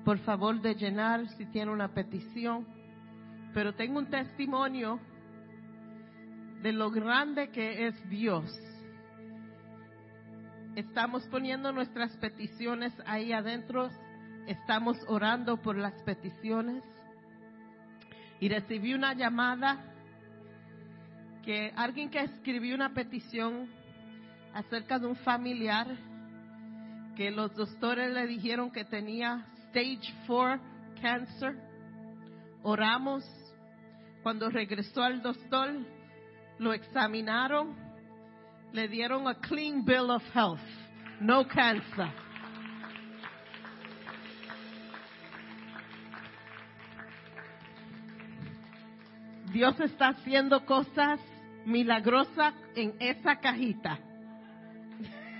Por 0.04 0.18
favor 0.20 0.60
de 0.62 0.76
llenar 0.76 1.26
si 1.38 1.46
tiene 1.46 1.72
una 1.72 1.88
petición. 1.94 2.68
Pero 3.54 3.74
tengo 3.74 4.00
un 4.00 4.08
testimonio 4.08 5.00
de 6.62 6.72
lo 6.72 6.90
grande 6.90 7.50
que 7.50 7.88
es 7.88 8.10
Dios. 8.10 8.50
Estamos 10.76 11.24
poniendo 11.28 11.72
nuestras 11.72 12.16
peticiones 12.18 12.94
ahí 13.06 13.32
adentro. 13.32 13.90
Estamos 14.48 14.98
orando 15.08 15.62
por 15.62 15.78
las 15.78 15.94
peticiones. 16.04 16.84
Y 18.40 18.50
recibí 18.50 18.94
una 18.94 19.14
llamada 19.14 19.94
que 21.46 21.72
alguien 21.76 22.10
que 22.10 22.22
escribió 22.22 22.74
una 22.74 22.94
petición 22.94 23.70
acerca 24.54 24.98
de 24.98 25.08
un 25.08 25.16
familiar 25.18 25.88
que 27.16 27.30
los 27.30 27.54
doctores 27.56 28.12
le 28.12 28.26
dijeron 28.26 28.72
que 28.72 28.86
tenía 28.86 29.46
stage 29.68 30.14
4 30.26 30.74
cancer. 31.02 31.56
Oramos. 32.64 33.43
Cuando 34.24 34.50
regresó 34.50 35.04
al 35.04 35.22
doctor, 35.22 35.70
lo 36.58 36.74
examinaron 36.74 37.84
le 38.74 38.88
dieron 38.88 39.28
a 39.28 39.36
clean 39.36 39.86
bill 39.86 40.10
of 40.10 40.24
health, 40.36 40.60
no 41.20 41.48
cancer. 41.48 42.10
Dios 49.52 49.80
está 49.80 50.08
haciendo 50.08 50.66
cosas 50.66 51.20
milagrosas 51.66 52.56
en 52.76 52.96
esa 53.00 53.40
cajita. 53.40 54.00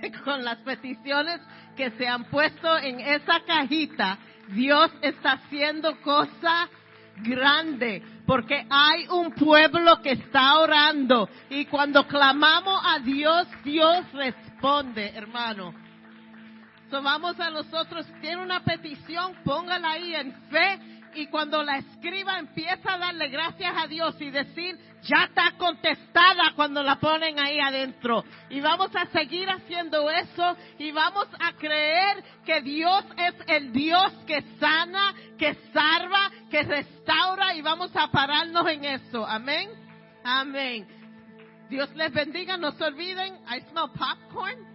Con 0.24 0.44
las 0.44 0.58
peticiones 0.58 1.40
que 1.76 1.90
se 1.92 2.06
han 2.06 2.24
puesto 2.26 2.78
en 2.78 3.00
esa 3.00 3.40
cajita, 3.44 4.16
Dios 4.50 4.92
está 5.02 5.32
haciendo 5.32 6.00
cosas 6.02 6.68
grande, 7.16 8.00
porque 8.26 8.66
hay 8.70 9.06
un 9.08 9.32
pueblo 9.32 10.00
que 10.00 10.12
está 10.12 10.58
orando. 10.58 11.28
Y 11.50 11.66
cuando 11.66 12.06
clamamos 12.06 12.80
a 12.84 12.98
Dios, 13.00 13.46
Dios 13.62 14.10
responde, 14.12 15.10
hermano. 15.14 15.74
So 16.90 17.02
vamos 17.02 17.38
a 17.40 17.50
nosotros, 17.50 18.06
tiene 18.20 18.42
una 18.42 18.60
petición, 18.60 19.34
póngala 19.44 19.90
ahí 19.92 20.14
en 20.14 20.32
fe 20.50 20.93
y 21.14 21.26
cuando 21.28 21.62
la 21.62 21.78
escriba 21.78 22.38
empieza 22.38 22.94
a 22.94 22.98
darle 22.98 23.28
gracias 23.28 23.74
a 23.76 23.86
Dios 23.86 24.14
y 24.20 24.30
decir, 24.30 24.78
ya 25.02 25.24
está 25.24 25.52
contestada 25.56 26.52
cuando 26.56 26.82
la 26.82 26.96
ponen 26.96 27.38
ahí 27.38 27.60
adentro. 27.60 28.24
Y 28.50 28.60
vamos 28.60 28.90
a 28.96 29.06
seguir 29.06 29.48
haciendo 29.48 30.10
eso 30.10 30.56
y 30.78 30.90
vamos 30.92 31.26
a 31.40 31.52
creer 31.52 32.22
que 32.44 32.60
Dios 32.62 33.04
es 33.16 33.34
el 33.48 33.72
Dios 33.72 34.12
que 34.26 34.42
sana, 34.58 35.14
que 35.38 35.54
salva, 35.72 36.30
que 36.50 36.62
restaura 36.62 37.54
y 37.54 37.62
vamos 37.62 37.90
a 37.94 38.08
pararnos 38.08 38.66
en 38.68 38.84
eso. 38.84 39.26
Amén. 39.26 39.70
Amén. 40.24 40.86
Dios 41.68 41.94
les 41.94 42.12
bendiga, 42.12 42.56
no 42.56 42.72
se 42.72 42.84
olviden, 42.84 43.34
I 43.48 43.60
smell 43.70 43.90
popcorn. 43.96 44.73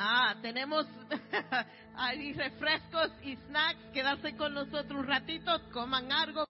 Ah, 0.00 0.36
tenemos 0.40 0.86
ahí 1.96 2.32
refrescos 2.32 3.10
y 3.24 3.34
snacks. 3.34 3.80
Quedarse 3.92 4.36
con 4.36 4.54
nosotros 4.54 5.00
un 5.00 5.06
ratito, 5.08 5.50
coman 5.72 6.12
algo. 6.12 6.46